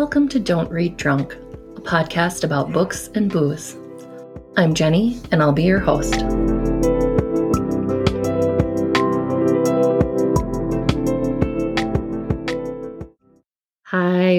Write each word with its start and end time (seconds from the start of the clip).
Welcome 0.00 0.28
to 0.28 0.40
Don't 0.40 0.70
Read 0.70 0.96
Drunk, 0.96 1.34
a 1.76 1.80
podcast 1.82 2.42
about 2.42 2.72
books 2.72 3.10
and 3.14 3.30
booze. 3.30 3.76
I'm 4.56 4.72
Jenny, 4.72 5.20
and 5.30 5.42
I'll 5.42 5.52
be 5.52 5.64
your 5.64 5.78
host. 5.78 6.24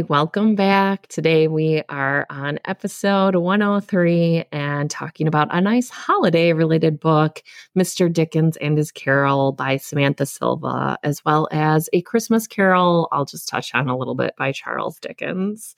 Welcome 0.07 0.55
back. 0.55 1.07
Today 1.07 1.49
we 1.49 1.84
are 1.89 2.25
on 2.29 2.59
episode 2.63 3.36
103 3.36 4.45
and 4.54 4.89
talking 4.89 5.27
about 5.27 5.49
a 5.52 5.59
nice 5.59 5.89
holiday 5.89 6.54
related 6.54 6.97
book, 6.97 7.43
Mr. 7.77 8.11
Dickens 8.11 8.55
and 8.58 8.77
His 8.77 8.89
Carol 8.89 9.52
by 9.52 9.75
Samantha 9.75 10.25
Silva, 10.25 10.98
as 11.03 11.25
well 11.25 11.49
as 11.52 11.89
A 11.91 12.02
Christmas 12.03 12.48
Carol, 12.48 13.09
I'll 13.11 13.25
just 13.25 13.49
touch 13.49 13.75
on 13.75 13.89
a 13.89 13.98
little 13.98 14.16
bit 14.16 14.34
by 14.38 14.53
Charles 14.53 14.98
Dickens. 14.99 15.75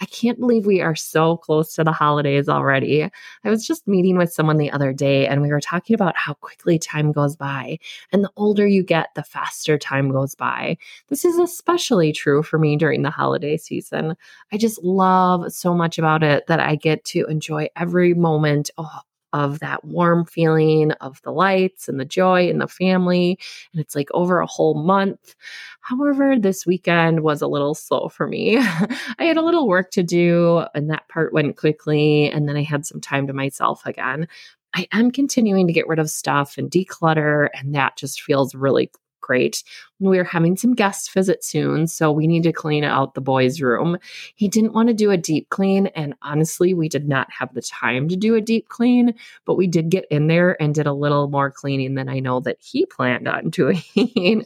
I 0.00 0.04
can't 0.04 0.38
believe 0.38 0.64
we 0.64 0.80
are 0.80 0.94
so 0.94 1.36
close 1.36 1.74
to 1.74 1.82
the 1.82 1.90
holidays 1.90 2.48
already. 2.48 3.02
I 3.02 3.50
was 3.50 3.66
just 3.66 3.88
meeting 3.88 4.16
with 4.16 4.32
someone 4.32 4.58
the 4.58 4.70
other 4.70 4.92
day 4.92 5.26
and 5.26 5.42
we 5.42 5.50
were 5.50 5.60
talking 5.60 5.94
about 5.94 6.16
how 6.16 6.34
quickly 6.34 6.78
time 6.78 7.10
goes 7.10 7.34
by. 7.34 7.80
And 8.12 8.22
the 8.22 8.30
older 8.36 8.66
you 8.66 8.84
get, 8.84 9.08
the 9.16 9.24
faster 9.24 9.76
time 9.76 10.12
goes 10.12 10.36
by. 10.36 10.78
This 11.08 11.24
is 11.24 11.36
especially 11.38 12.12
true 12.12 12.44
for 12.44 12.60
me 12.60 12.76
during 12.76 13.02
the 13.02 13.08
the 13.08 13.12
holiday 13.12 13.56
season. 13.58 14.16
I 14.52 14.56
just 14.56 14.82
love 14.82 15.52
so 15.52 15.74
much 15.74 15.98
about 15.98 16.22
it 16.22 16.46
that 16.46 16.60
I 16.60 16.76
get 16.76 17.04
to 17.06 17.26
enjoy 17.26 17.68
every 17.76 18.14
moment. 18.14 18.70
Oh, 18.78 19.00
of 19.32 19.58
that 19.60 19.84
warm 19.84 20.24
feeling 20.24 20.92
of 20.92 21.20
the 21.22 21.30
lights 21.30 21.88
and 21.88 22.00
the 22.00 22.04
joy 22.04 22.48
and 22.48 22.60
the 22.60 22.68
family. 22.68 23.38
And 23.72 23.80
it's 23.80 23.94
like 23.94 24.08
over 24.12 24.40
a 24.40 24.46
whole 24.46 24.74
month. 24.74 25.34
However, 25.80 26.36
this 26.38 26.66
weekend 26.66 27.20
was 27.20 27.42
a 27.42 27.46
little 27.46 27.74
slow 27.74 28.08
for 28.08 28.26
me. 28.26 28.56
I 28.58 29.24
had 29.24 29.36
a 29.36 29.42
little 29.42 29.68
work 29.68 29.90
to 29.92 30.02
do, 30.02 30.64
and 30.74 30.90
that 30.90 31.08
part 31.08 31.32
went 31.32 31.56
quickly. 31.56 32.30
And 32.30 32.48
then 32.48 32.56
I 32.56 32.62
had 32.62 32.86
some 32.86 33.00
time 33.00 33.26
to 33.26 33.32
myself 33.32 33.84
again. 33.86 34.28
I 34.74 34.86
am 34.92 35.10
continuing 35.10 35.66
to 35.66 35.72
get 35.72 35.88
rid 35.88 35.98
of 35.98 36.10
stuff 36.10 36.58
and 36.58 36.70
declutter, 36.70 37.48
and 37.54 37.74
that 37.74 37.96
just 37.96 38.22
feels 38.22 38.54
really 38.54 38.90
great. 39.20 39.62
We're 40.00 40.24
having 40.24 40.56
some 40.56 40.74
guest 40.74 41.12
visits 41.12 41.48
soon, 41.48 41.86
so 41.86 42.12
we 42.12 42.26
need 42.26 42.44
to 42.44 42.52
clean 42.52 42.84
out 42.84 43.14
the 43.14 43.20
boys' 43.20 43.60
room. 43.60 43.98
He 44.34 44.48
didn't 44.48 44.72
want 44.74 44.88
to 44.88 44.94
do 44.94 45.10
a 45.10 45.16
deep 45.16 45.48
clean, 45.50 45.88
and 45.88 46.14
honestly, 46.22 46.74
we 46.74 46.88
did 46.88 47.08
not 47.08 47.28
have 47.32 47.52
the 47.54 47.62
time 47.62 48.08
to 48.08 48.16
do 48.16 48.34
a 48.34 48.40
deep 48.40 48.68
clean, 48.68 49.14
but 49.44 49.56
we 49.56 49.66
did 49.66 49.90
get 49.90 50.06
in 50.10 50.28
there 50.28 50.60
and 50.62 50.74
did 50.74 50.86
a 50.86 50.92
little 50.92 51.28
more 51.28 51.50
cleaning 51.50 51.94
than 51.94 52.08
I 52.08 52.20
know 52.20 52.40
that 52.40 52.58
he 52.60 52.86
planned 52.86 53.26
on 53.28 53.50
doing. 53.50 54.44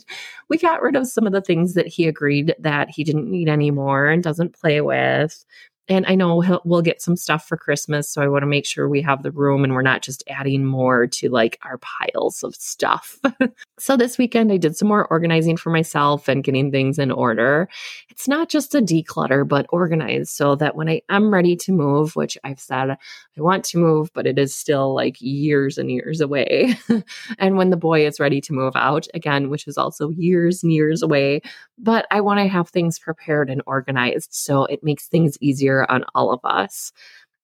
we 0.49 0.59
got 0.59 0.83
rid 0.83 0.97
of 0.97 1.07
some 1.07 1.27
of 1.27 1.33
the 1.33 1.43
things 1.43 1.75
that 1.75 1.87
he 1.87 2.07
agreed 2.07 2.55
that 2.59 2.91
he 2.91 3.05
didn't 3.05 3.31
need 3.31 3.49
anymore 3.49 4.07
and 4.07 4.23
doesn't 4.23 4.55
play 4.59 4.81
with 4.81 5.45
and 5.93 6.07
I 6.07 6.15
know 6.15 6.61
we'll 6.65 6.83
get 6.83 7.03
some 7.03 7.17
stuff 7.17 7.47
for 7.47 7.57
Christmas. 7.57 8.09
So 8.09 8.23
I 8.23 8.29
want 8.29 8.43
to 8.43 8.47
make 8.47 8.67
sure 8.67 8.89
we 8.89 9.03
have 9.03 9.23
the 9.23 9.31
room 9.31 9.65
and 9.65 9.75
we're 9.75 9.83
not 9.83 10.03
just 10.03 10.25
adding 10.29 10.65
more 10.65 11.07
to 11.07 11.29
like 11.29 11.59
our 11.63 11.79
piles 11.79 12.43
of 12.43 12.55
stuff. 12.55 13.21
so 13.79 13.97
this 13.97 14.19
weekend, 14.19 14.51
I 14.53 14.57
did 14.57 14.77
some 14.77 14.89
more 14.89 15.07
organizing 15.07 15.57
for 15.57 15.71
myself 15.71 16.29
and 16.29 16.43
getting 16.43 16.71
things 16.71 16.99
in 16.99 17.11
order. 17.11 17.69
It's 18.09 18.27
not 18.27 18.49
just 18.49 18.75
a 18.75 18.81
declutter, 18.81 19.47
but 19.47 19.67
organized 19.71 20.31
so 20.31 20.55
that 20.57 20.77
when 20.77 20.89
I 20.89 21.03
am 21.09 21.33
ready 21.33 21.57
to 21.57 21.73
move, 21.73 22.17
which 22.17 22.39
I've 22.45 22.61
said 22.61 22.91
I 22.91 22.97
want 23.37 23.65
to 23.65 23.79
move, 23.79 24.11
but 24.15 24.27
it 24.27 24.39
is 24.39 24.55
still 24.55 24.95
like 24.95 25.17
years 25.21 25.79
and 25.79 25.91
years 25.91 26.21
away. 26.21 26.79
and 27.39 27.57
when 27.57 27.71
the 27.71 27.77
boy 27.77 28.07
is 28.07 28.21
ready 28.21 28.41
to 28.43 28.53
move 28.53 28.77
out, 28.77 29.07
again, 29.15 29.51
which 29.51 29.67
is 29.69 29.77
also 29.77 30.11
years 30.11 30.63
and 30.63 30.73
years 30.73 31.03
away, 31.03 31.43
but 31.79 32.07
I 32.11 32.21
want 32.21 32.41
to 32.41 32.49
have 32.49 32.69
things 32.69 32.99
prepared 32.99 33.51
and 33.51 33.63
organized 33.67 34.33
so 34.33 34.65
it 34.65 34.83
makes 34.83 35.09
things 35.09 35.37
easier 35.41 35.82
on 35.91 36.05
all 36.15 36.33
of 36.33 36.41
us. 36.45 36.93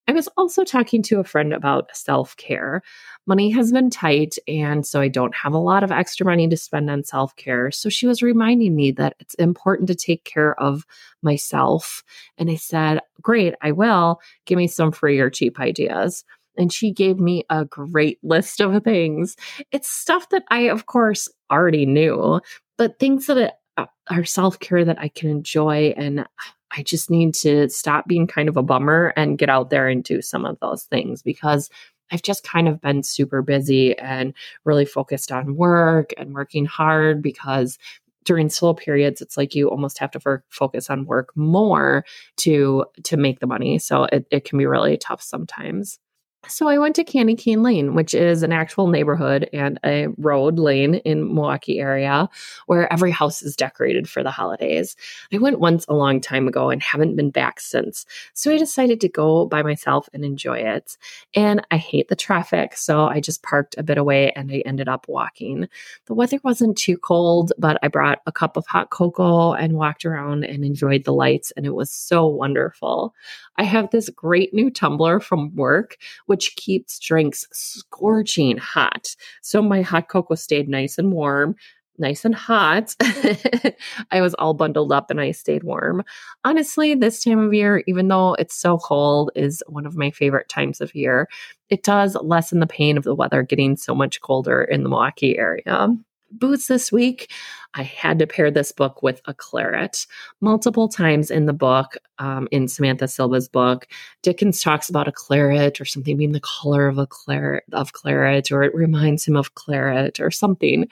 I 0.09 0.13
was 0.13 0.27
also 0.39 0.65
talking 0.65 1.03
to 1.03 1.21
a 1.21 1.25
friend 1.25 1.53
about 1.53 1.95
self 1.95 2.35
care. 2.39 2.83
Money 3.27 3.51
has 3.51 3.71
been 3.71 3.91
tight, 3.91 4.37
and 4.49 4.87
so 4.87 5.03
I 5.03 5.09
don't 5.09 5.35
have 5.35 5.53
a 5.53 5.59
lot 5.59 5.85
of 5.85 5.93
extra 5.93 6.25
money 6.25 6.49
to 6.49 6.57
spend 6.57 6.89
on 6.89 7.05
self 7.05 7.37
care. 7.37 7.71
So 7.71 7.91
she 7.91 8.07
was 8.07 8.23
reminding 8.23 8.75
me 8.75 8.91
that 8.93 9.17
it's 9.21 9.35
important 9.35 9.87
to 9.89 9.95
take 9.95 10.25
care 10.25 10.59
of 10.59 10.87
myself. 11.21 12.03
And 12.39 12.51
I 12.51 12.57
said, 12.57 13.01
Great, 13.21 13.55
I 13.61 13.73
will. 13.73 14.21
Give 14.47 14.57
me 14.57 14.67
some 14.67 14.93
free 14.93 15.21
or 15.21 15.29
cheap 15.29 15.61
ideas. 15.61 16.25
And 16.57 16.73
she 16.73 16.91
gave 16.91 17.21
me 17.21 17.45
a 17.51 17.67
great 17.67 18.19
list 18.23 18.63
of 18.63 18.83
things. 18.83 19.37
It's 19.73 19.91
stuff 19.91 20.31
that 20.31 20.45
I, 20.49 20.71
of 20.71 20.87
course, 20.87 21.29
already 21.51 21.85
knew, 21.85 22.41
but 22.79 22.99
things 22.99 23.27
that 23.27 23.59
uh, 23.77 23.87
are 24.09 24.25
self 24.25 24.59
care 24.59 24.87
that 24.87 24.99
I 24.99 25.09
can 25.09 25.29
enjoy 25.29 25.93
and 25.99 26.27
I 26.77 26.83
just 26.83 27.11
need 27.11 27.35
to 27.37 27.69
stop 27.69 28.07
being 28.07 28.27
kind 28.27 28.49
of 28.49 28.57
a 28.57 28.63
bummer 28.63 29.13
and 29.17 29.39
get 29.39 29.49
out 29.49 29.71
there 29.71 29.89
and 29.89 30.05
do 30.05 30.21
some 30.21 30.45
of 30.45 30.59
those 30.61 30.85
things 30.85 31.23
because 31.23 31.71
I've 32.11 32.23
just 32.23 32.45
kind 32.45 32.69
of 32.69 32.81
been 32.81 33.03
super 33.03 33.43
busy 33.43 33.97
and 33.99 34.35
really 34.65 34.85
focused 34.85 35.31
on 35.31 35.57
work 35.57 36.13
and 36.17 36.35
working 36.35 36.65
hard 36.65 37.23
because 37.23 37.79
during 38.25 38.51
slow 38.51 38.75
periods 38.75 39.23
it's 39.23 39.37
like 39.37 39.55
you 39.55 39.71
almost 39.71 39.99
have 39.99 40.11
to 40.11 40.21
f- 40.25 40.43
focus 40.51 40.91
on 40.91 41.07
work 41.07 41.35
more 41.35 42.05
to 42.37 42.85
to 43.05 43.17
make 43.17 43.41
the 43.41 43.47
money. 43.47 43.79
So 43.79 44.05
it, 44.05 44.27
it 44.31 44.45
can 44.45 44.59
be 44.59 44.67
really 44.67 44.97
tough 44.97 45.23
sometimes 45.23 45.99
so 46.47 46.69
I 46.69 46.79
went 46.79 46.95
to 46.97 47.05
Candy 47.05 47.35
Cane 47.35 47.63
Lane, 47.63 47.95
which 47.95 48.15
is 48.15 48.43
an 48.43 48.53
actual 48.53 48.87
neighborhood 48.87 49.51
and 49.53 49.79
a 49.85 50.07
road 50.17 50.59
lane 50.59 50.95
in 50.95 51.35
Milwaukee 51.35 51.81
area 51.81 52.29
where 52.67 52.91
every 52.93 53.11
house 53.11 53.43
is 53.43 53.57
decorated 53.57 54.09
for 54.09 54.23
the 54.23 54.31
holidays. 54.31 54.95
I 55.33 55.39
went 55.39 55.59
once 55.59 55.85
a 55.89 55.95
long 55.95 56.21
time 56.21 56.47
ago 56.47 56.71
and 56.71 56.81
haven't 56.81 57.17
been 57.17 57.31
back 57.31 57.59
since. 57.59 58.07
So 58.35 58.53
I 58.53 58.59
decided 58.59 59.01
to 59.01 59.09
go 59.09 59.47
by 59.47 59.63
myself 59.63 60.09
and 60.13 60.25
enjoy 60.25 60.59
it. 60.59 60.97
And 61.35 61.67
I 61.73 61.77
hate 61.77 62.09
the 62.09 62.17
traffic, 62.17 62.77
so 62.77 63.07
I 63.07 63.21
just 63.21 63.43
parked 63.43 63.77
a 63.77 63.83
bit 63.83 63.99
away 63.99 64.31
and 64.33 64.51
I 64.53 64.63
ended 64.65 64.89
up 64.89 65.07
walking. 65.09 65.69
The 66.07 66.15
weather 66.15 66.39
wasn't 66.45 66.79
too 66.79 66.99
cold, 66.99 67.53
but 67.59 67.79
I 67.83 67.89
brought 67.89 68.21
a 68.27 68.33
cup 68.33 68.57
of 68.57 68.67
hot 68.67 68.91
cocoa 68.91 69.55
and 69.55 69.73
walked 69.73 70.05
around 70.05 70.45
and 70.45 70.65
enjoyed 70.65 71.05
the 71.05 71.13
lights 71.13 71.51
and 71.57 71.67
it 71.67 71.75
was 71.75 71.91
so 71.91 72.27
wonderful. 72.27 73.15
I 73.57 73.65
have 73.65 73.91
this 73.91 74.09
great 74.09 74.55
new 74.55 74.71
tumbler 74.71 75.19
from 75.19 75.55
work 75.57 75.99
which 76.29 76.55
keeps 76.57 76.99
drinks 76.99 77.47
scorching 77.53 78.57
hot. 78.57 79.15
So 79.43 79.61
my 79.61 79.83
hot 79.83 80.09
cocoa 80.09 80.35
stayed 80.35 80.69
nice 80.69 80.99
and 80.99 81.13
warm 81.13 81.57
nice 81.99 82.25
and 82.25 82.35
hot. 82.35 82.95
I 84.11 84.21
was 84.21 84.35
all 84.35 84.55
bundled 84.55 84.93
up 84.93 85.11
and 85.11 85.21
I 85.21 85.33
stayed 85.33 85.65
warm. 85.65 86.05
Honestly, 86.45 86.95
this 86.95 87.23
time 87.23 87.41
of 87.41 87.53
year, 87.53 87.83
even 87.87 88.09
though 88.09 88.35
it's 88.35 88.55
so 88.55 88.79
cold, 88.79 89.31
is 89.35 89.63
one 89.67 89.87
of 89.87 89.97
my 89.97 90.11
favorite 90.11 90.49
times 90.49 90.81
of 90.81 90.95
year. 90.95 91.29
It 91.71 91.83
does 91.83 92.17
lessen 92.23 92.61
the 92.61 92.67
pain 92.67 92.97
of 92.97 93.05
the 93.05 93.15
weather 93.15 93.43
getting 93.43 93.77
so 93.77 93.95
much 93.95 94.21
colder 94.21 94.63
in 94.63 94.83
the 94.83 94.89
Milwaukee 94.89 95.39
area 95.39 95.89
booze 96.31 96.67
this 96.67 96.93
week, 96.93 97.31
I 97.75 97.83
had 97.83 98.19
to 98.19 98.27
pair 98.27 98.51
this 98.51 98.73
book 98.73 99.03
with 99.03 99.21
a 99.27 99.35
claret. 99.35 100.07
Multiple 100.41 100.89
times 100.89 101.31
in 101.31 101.47
the 101.47 101.53
book, 101.53 101.97
um, 102.19 102.49
in 102.51 102.69
Samantha 102.69 103.09
Silva's 103.09 103.49
book, 103.49 103.87
Dickens 104.23 104.61
talks 104.61 104.89
about 104.89 105.09
a 105.09 105.13
claret 105.13 105.81
or 105.81 105.85
something 105.85 106.17
being 106.17 106.33
the 106.33 106.41
color 106.41 106.89
of 106.89 106.99
a 106.99 107.07
claret 107.07 107.65
of 107.73 107.93
claret, 107.93 108.51
or 108.51 108.63
it 108.63 108.75
reminds 108.75 109.27
him 109.27 109.37
of 109.37 109.55
claret 109.55 110.21
or 110.21 110.31
something. 110.31 110.89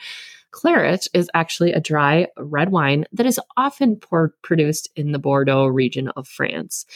Claret 0.53 1.07
is 1.13 1.29
actually 1.35 1.73
a 1.73 1.81
dry 1.81 2.29
red 2.39 2.71
wine 2.71 3.05
that 3.13 3.27
is 3.27 3.39
often 3.59 3.97
pour- 3.97 4.35
produced 4.43 4.89
in 4.97 5.13
the 5.13 5.19
Bordeaux 5.19 5.67
region 5.67 6.09
of 6.17 6.27
France. 6.27 6.87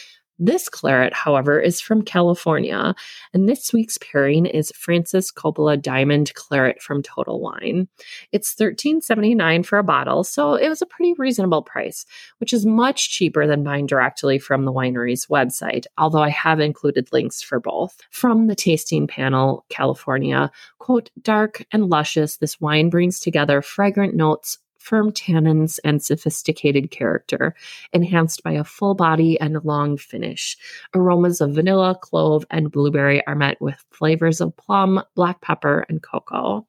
This 0.43 0.69
claret, 0.69 1.13
however, 1.13 1.59
is 1.59 1.79
from 1.79 2.01
California, 2.01 2.95
and 3.31 3.47
this 3.47 3.71
week's 3.71 3.99
pairing 3.99 4.47
is 4.47 4.71
Francis 4.75 5.31
Coppola 5.31 5.79
Diamond 5.79 6.33
Claret 6.33 6.81
from 6.81 7.03
Total 7.03 7.39
Wine. 7.39 7.87
It's 8.31 8.55
$13.79 8.55 9.63
for 9.63 9.77
a 9.77 9.83
bottle, 9.83 10.23
so 10.23 10.55
it 10.55 10.67
was 10.67 10.81
a 10.81 10.87
pretty 10.87 11.13
reasonable 11.19 11.61
price, 11.61 12.07
which 12.39 12.53
is 12.53 12.65
much 12.65 13.11
cheaper 13.11 13.45
than 13.45 13.63
buying 13.63 13.85
directly 13.85 14.39
from 14.39 14.65
the 14.65 14.73
winery's 14.73 15.27
website, 15.27 15.85
although 15.99 16.23
I 16.23 16.29
have 16.29 16.59
included 16.59 17.13
links 17.13 17.43
for 17.43 17.59
both. 17.59 17.99
From 18.09 18.47
the 18.47 18.55
tasting 18.55 19.05
panel, 19.05 19.63
California, 19.69 20.49
quote, 20.79 21.11
dark 21.21 21.63
and 21.71 21.91
luscious, 21.91 22.37
this 22.37 22.59
wine 22.59 22.89
brings 22.89 23.19
together 23.19 23.61
fragrant 23.61 24.15
notes 24.15 24.57
firm 24.81 25.11
tannins, 25.11 25.79
and 25.83 26.03
sophisticated 26.03 26.91
character, 26.91 27.55
enhanced 27.93 28.43
by 28.43 28.51
a 28.51 28.63
full 28.63 28.95
body 28.95 29.39
and 29.39 29.63
long 29.63 29.97
finish. 29.97 30.57
Aromas 30.95 31.41
of 31.41 31.53
vanilla, 31.53 31.97
clove, 32.01 32.45
and 32.49 32.71
blueberry 32.71 33.25
are 33.27 33.35
met 33.35 33.61
with 33.61 33.83
flavors 33.91 34.41
of 34.41 34.55
plum, 34.57 35.01
black 35.15 35.41
pepper, 35.41 35.85
and 35.87 36.01
cocoa. 36.01 36.65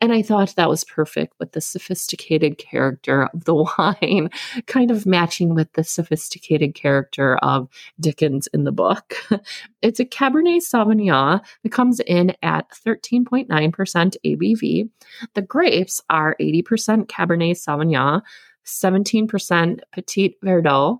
And 0.00 0.12
I 0.12 0.22
thought 0.22 0.54
that 0.56 0.68
was 0.68 0.84
perfect 0.84 1.34
with 1.38 1.52
the 1.52 1.60
sophisticated 1.60 2.58
character 2.58 3.24
of 3.32 3.44
the 3.44 3.54
wine, 3.78 4.30
kind 4.66 4.90
of 4.90 5.06
matching 5.06 5.54
with 5.54 5.72
the 5.72 5.84
sophisticated 5.84 6.74
character 6.74 7.36
of 7.38 7.68
Dickens 8.00 8.46
in 8.48 8.64
the 8.64 8.72
book. 8.72 9.16
It's 9.82 10.00
a 10.00 10.04
Cabernet 10.04 10.62
Sauvignon 10.62 11.40
that 11.62 11.72
comes 11.72 12.00
in 12.00 12.34
at 12.42 12.68
13.9% 12.70 13.46
ABV. 13.46 14.88
The 15.34 15.42
grapes 15.42 16.00
are 16.10 16.34
80% 16.40 17.06
Cabernet 17.06 17.55
Sauvignon, 17.56 18.22
17% 18.66 19.80
Petit 19.92 20.36
Verdot, 20.44 20.98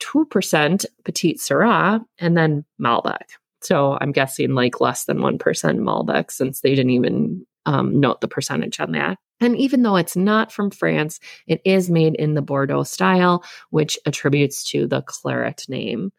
2% 0.00 0.84
Petite 1.04 1.38
Sirah, 1.38 2.04
and 2.18 2.36
then 2.36 2.64
Malbec. 2.80 3.22
So 3.62 3.98
I'm 4.00 4.12
guessing 4.12 4.54
like 4.54 4.80
less 4.80 5.04
than 5.04 5.18
1% 5.18 5.38
Malbec 5.38 6.30
since 6.30 6.60
they 6.60 6.70
didn't 6.74 6.90
even 6.90 7.46
um, 7.66 8.00
note 8.00 8.20
the 8.20 8.28
percentage 8.28 8.80
on 8.80 8.92
that. 8.92 9.18
And 9.38 9.54
even 9.58 9.82
though 9.82 9.96
it's 9.96 10.16
not 10.16 10.50
from 10.50 10.70
France, 10.70 11.20
it 11.46 11.60
is 11.66 11.90
made 11.90 12.14
in 12.14 12.34
the 12.34 12.42
Bordeaux 12.42 12.84
style, 12.84 13.44
which 13.68 13.98
attributes 14.06 14.64
to 14.70 14.86
the 14.86 15.02
claret 15.02 15.66
name. 15.68 16.10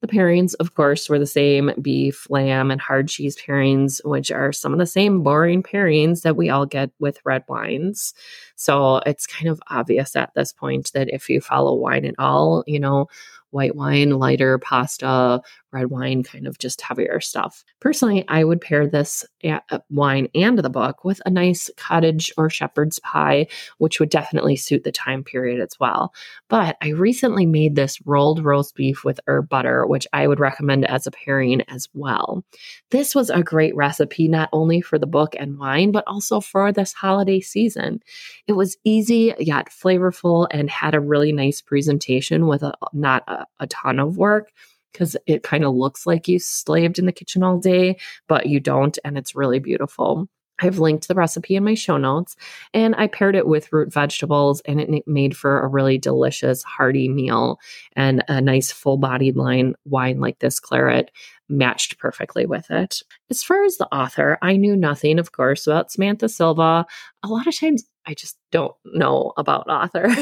The 0.00 0.08
pairings, 0.08 0.54
of 0.58 0.74
course, 0.74 1.08
were 1.08 1.18
the 1.18 1.26
same 1.26 1.70
beef, 1.80 2.26
lamb, 2.30 2.72
and 2.72 2.80
hard 2.80 3.08
cheese 3.08 3.36
pairings, 3.36 4.04
which 4.04 4.32
are 4.32 4.52
some 4.52 4.72
of 4.72 4.80
the 4.80 4.86
same 4.86 5.22
boring 5.22 5.62
pairings 5.62 6.22
that 6.22 6.36
we 6.36 6.50
all 6.50 6.66
get 6.66 6.90
with 6.98 7.20
red 7.24 7.44
wines. 7.48 8.12
So 8.56 8.96
it's 9.06 9.26
kind 9.26 9.48
of 9.48 9.62
obvious 9.68 10.16
at 10.16 10.32
this 10.34 10.52
point 10.52 10.90
that 10.94 11.08
if 11.08 11.28
you 11.28 11.40
follow 11.40 11.74
wine 11.74 12.04
at 12.04 12.16
all, 12.18 12.64
you 12.66 12.80
know, 12.80 13.06
white 13.54 13.76
wine, 13.76 14.10
lighter 14.10 14.58
pasta, 14.58 15.40
red 15.72 15.90
wine, 15.90 16.22
kind 16.22 16.46
of 16.46 16.58
just 16.58 16.80
heavier 16.80 17.20
stuff. 17.20 17.64
Personally, 17.80 18.24
I 18.28 18.44
would 18.44 18.60
pair 18.60 18.86
this 18.86 19.24
uh, 19.44 19.60
wine 19.90 20.28
and 20.34 20.58
the 20.58 20.70
book 20.70 21.04
with 21.04 21.20
a 21.26 21.30
nice 21.30 21.70
cottage 21.76 22.32
or 22.38 22.48
shepherd's 22.48 22.98
pie, 23.00 23.46
which 23.78 24.00
would 24.00 24.08
definitely 24.08 24.56
suit 24.56 24.84
the 24.84 24.92
time 24.92 25.24
period 25.24 25.60
as 25.60 25.78
well. 25.80 26.14
But 26.48 26.76
I 26.80 26.90
recently 26.90 27.44
made 27.44 27.74
this 27.74 28.04
rolled 28.06 28.44
roast 28.44 28.74
beef 28.76 29.04
with 29.04 29.20
herb 29.26 29.48
butter, 29.48 29.86
which 29.86 30.06
I 30.12 30.26
would 30.26 30.40
recommend 30.40 30.86
as 30.86 31.06
a 31.06 31.10
pairing 31.10 31.62
as 31.62 31.88
well. 31.92 32.44
This 32.90 33.14
was 33.14 33.30
a 33.30 33.42
great 33.42 33.74
recipe, 33.74 34.28
not 34.28 34.48
only 34.52 34.80
for 34.80 34.98
the 34.98 35.06
book 35.06 35.34
and 35.38 35.58
wine, 35.58 35.92
but 35.92 36.04
also 36.06 36.40
for 36.40 36.72
this 36.72 36.92
holiday 36.92 37.40
season. 37.40 38.00
It 38.46 38.52
was 38.52 38.76
easy 38.84 39.34
yet 39.38 39.70
flavorful 39.70 40.46
and 40.50 40.70
had 40.70 40.94
a 40.94 41.00
really 41.00 41.32
nice 41.32 41.60
presentation 41.60 42.46
with 42.46 42.62
a, 42.62 42.74
not 42.92 43.24
a, 43.28 43.43
a 43.60 43.66
ton 43.66 43.98
of 43.98 44.16
work 44.16 44.50
because 44.92 45.16
it 45.26 45.42
kind 45.42 45.64
of 45.64 45.74
looks 45.74 46.06
like 46.06 46.28
you 46.28 46.38
slaved 46.38 46.98
in 46.98 47.06
the 47.06 47.12
kitchen 47.12 47.42
all 47.42 47.58
day, 47.58 47.98
but 48.28 48.46
you 48.46 48.60
don't. 48.60 48.96
And 49.04 49.18
it's 49.18 49.34
really 49.34 49.58
beautiful. 49.58 50.28
I've 50.60 50.78
linked 50.78 51.08
the 51.08 51.16
recipe 51.16 51.56
in 51.56 51.64
my 51.64 51.74
show 51.74 51.96
notes 51.96 52.36
and 52.72 52.94
I 52.94 53.08
paired 53.08 53.34
it 53.34 53.46
with 53.46 53.72
root 53.72 53.92
vegetables 53.92 54.62
and 54.66 54.80
it 54.80 55.06
made 55.06 55.36
for 55.36 55.60
a 55.60 55.66
really 55.66 55.98
delicious, 55.98 56.62
hearty 56.62 57.08
meal 57.08 57.58
and 57.96 58.22
a 58.28 58.40
nice 58.40 58.70
full 58.70 58.96
bodied 58.96 59.36
line 59.36 59.74
wine 59.84 60.20
like 60.20 60.38
this 60.38 60.60
claret 60.60 61.10
matched 61.48 61.98
perfectly 61.98 62.46
with 62.46 62.70
it. 62.70 63.02
As 63.30 63.42
far 63.42 63.64
as 63.64 63.76
the 63.76 63.92
author, 63.92 64.38
I 64.42 64.56
knew 64.56 64.76
nothing, 64.76 65.18
of 65.18 65.32
course, 65.32 65.66
about 65.66 65.90
Samantha 65.90 66.28
Silva. 66.28 66.86
A 67.22 67.28
lot 67.28 67.48
of 67.48 67.58
times 67.58 67.84
I 68.06 68.14
just 68.14 68.36
don't 68.52 68.74
know 68.84 69.32
about 69.36 69.68
authors. 69.68 70.16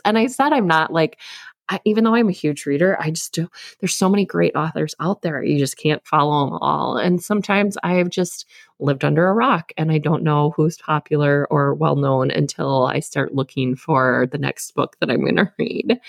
and 0.04 0.18
I 0.18 0.26
said 0.26 0.52
I'm 0.52 0.66
not 0.66 0.92
like 0.92 1.18
I, 1.68 1.80
even 1.84 2.04
though 2.04 2.14
I'm 2.14 2.28
a 2.28 2.32
huge 2.32 2.66
reader, 2.66 2.96
I 3.00 3.10
just 3.10 3.32
do, 3.32 3.48
there's 3.80 3.94
so 3.94 4.08
many 4.08 4.24
great 4.24 4.54
authors 4.56 4.94
out 5.00 5.22
there. 5.22 5.42
You 5.42 5.58
just 5.58 5.76
can't 5.76 6.06
follow 6.06 6.46
them 6.46 6.58
all. 6.60 6.96
And 6.96 7.22
sometimes 7.22 7.76
I've 7.82 8.10
just 8.10 8.46
lived 8.80 9.04
under 9.04 9.26
a 9.28 9.34
rock 9.34 9.72
and 9.76 9.90
I 9.90 9.98
don't 9.98 10.22
know 10.22 10.50
who's 10.56 10.78
popular 10.78 11.46
or 11.50 11.74
well 11.74 11.96
known 11.96 12.30
until 12.30 12.86
I 12.86 13.00
start 13.00 13.34
looking 13.34 13.76
for 13.76 14.28
the 14.30 14.38
next 14.38 14.74
book 14.74 14.96
that 15.00 15.10
I'm 15.10 15.20
going 15.20 15.36
to 15.36 15.52
read. 15.58 16.00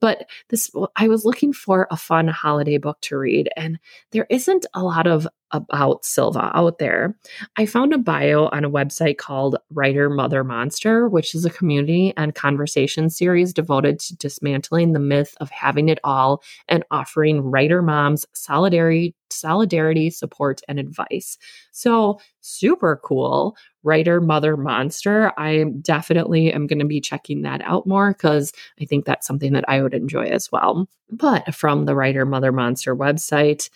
But 0.00 0.28
this, 0.50 0.70
I 0.96 1.08
was 1.08 1.24
looking 1.24 1.52
for 1.52 1.86
a 1.90 1.96
fun 1.96 2.28
holiday 2.28 2.78
book 2.78 3.00
to 3.02 3.16
read, 3.16 3.48
and 3.56 3.78
there 4.12 4.26
isn't 4.30 4.66
a 4.74 4.82
lot 4.82 5.06
of 5.06 5.26
about 5.54 6.04
Silva 6.04 6.50
out 6.52 6.78
there. 6.78 7.16
I 7.56 7.64
found 7.64 7.94
a 7.94 7.98
bio 7.98 8.46
on 8.46 8.64
a 8.64 8.70
website 8.70 9.18
called 9.18 9.56
Writer 9.70 10.10
Mother 10.10 10.42
Monster, 10.42 11.08
which 11.08 11.34
is 11.34 11.44
a 11.44 11.50
community 11.50 12.12
and 12.16 12.34
conversation 12.34 13.08
series 13.08 13.52
devoted 13.52 14.00
to 14.00 14.16
dismantling 14.16 14.92
the 14.92 14.98
myth 14.98 15.34
of 15.40 15.50
having 15.50 15.88
it 15.88 16.00
all 16.02 16.42
and 16.68 16.84
offering 16.90 17.40
writer 17.40 17.82
moms 17.82 18.26
solidarity, 18.34 19.14
solidarity, 19.30 20.10
support, 20.10 20.60
and 20.68 20.78
advice. 20.78 21.38
So, 21.70 22.18
super 22.40 23.00
cool. 23.04 23.56
Writer 23.84 24.20
Mother 24.20 24.56
Monster. 24.56 25.32
I 25.38 25.64
definitely 25.82 26.52
am 26.52 26.66
going 26.66 26.80
to 26.80 26.84
be 26.84 27.00
checking 27.00 27.42
that 27.42 27.60
out 27.62 27.86
more 27.86 28.12
because 28.12 28.52
I 28.80 28.86
think 28.86 29.04
that's 29.04 29.26
something 29.26 29.52
that 29.52 29.64
I 29.68 29.82
would 29.82 29.94
enjoy 29.94 30.24
as 30.24 30.50
well. 30.50 30.88
But 31.10 31.54
from 31.54 31.84
the 31.84 31.94
Writer 31.94 32.26
Mother 32.26 32.50
Monster 32.50 32.96
website, 32.96 33.70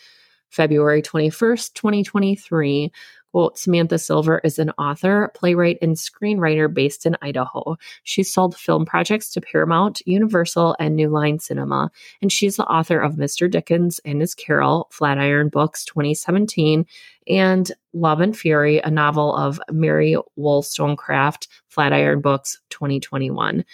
February 0.51 1.03
21st, 1.03 1.75
2023. 1.75 2.91
Quote, 3.33 3.59
Samantha 3.59 3.99
Silva 3.99 4.41
is 4.43 4.59
an 4.59 4.71
author, 4.79 5.31
playwright, 5.35 5.79
and 5.83 5.97
screenwriter 5.97 6.73
based 6.73 7.05
in 7.05 7.17
Idaho. 7.21 7.77
She's 8.03 8.33
sold 8.33 8.57
film 8.57 8.87
projects 8.87 9.31
to 9.33 9.41
Paramount, 9.41 10.01
Universal, 10.07 10.77
and 10.79 10.97
New 10.97 11.09
Line 11.09 11.39
Cinema, 11.39 11.91
and 12.23 12.33
she's 12.33 12.57
the 12.57 12.67
author 12.67 12.99
of 12.99 13.17
Mr. 13.17 13.51
Dickens 13.51 14.01
and 14.05 14.21
His 14.21 14.35
Carol, 14.35 14.89
Flatiron 14.91 15.51
Books 15.51 15.85
2017, 15.85 16.87
and 17.29 17.71
Love 17.93 18.21
and 18.21 18.37
Fury, 18.37 18.79
a 18.79 18.91
novel 18.91 19.37
of 19.37 19.61
Mary 19.71 20.17
Wollstonecraft, 20.37 21.49
Flatiron 21.69 22.21
Books 22.21 22.59
2021. 22.71 23.65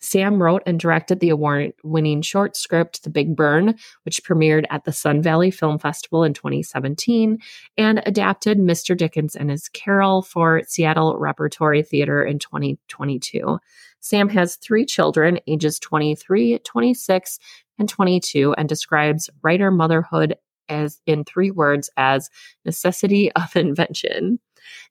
Sam 0.00 0.42
wrote 0.42 0.62
and 0.66 0.80
directed 0.80 1.20
the 1.20 1.28
award 1.28 1.72
winning 1.84 2.22
short 2.22 2.56
script, 2.56 3.02
The 3.02 3.10
Big 3.10 3.36
Burn, 3.36 3.74
which 4.04 4.24
premiered 4.24 4.64
at 4.70 4.84
the 4.84 4.92
Sun 4.92 5.22
Valley 5.22 5.50
Film 5.50 5.78
Festival 5.78 6.24
in 6.24 6.34
2017, 6.34 7.38
and 7.76 8.02
adapted 8.06 8.58
Mr. 8.58 8.96
Dickens 8.96 9.36
and 9.36 9.50
His 9.50 9.68
Carol 9.68 10.22
for 10.22 10.62
Seattle 10.66 11.16
Repertory 11.18 11.82
Theater 11.82 12.24
in 12.24 12.38
2022. 12.38 13.58
Sam 14.00 14.28
has 14.30 14.56
three 14.56 14.86
children, 14.86 15.38
ages 15.46 15.78
23, 15.78 16.58
26, 16.58 17.38
and 17.78 17.88
22, 17.88 18.54
and 18.54 18.68
describes 18.68 19.28
writer 19.42 19.70
motherhood 19.70 20.36
as 20.70 21.00
in 21.04 21.24
three 21.24 21.50
words 21.50 21.90
as 21.96 22.30
necessity 22.64 23.30
of 23.32 23.54
invention. 23.56 24.38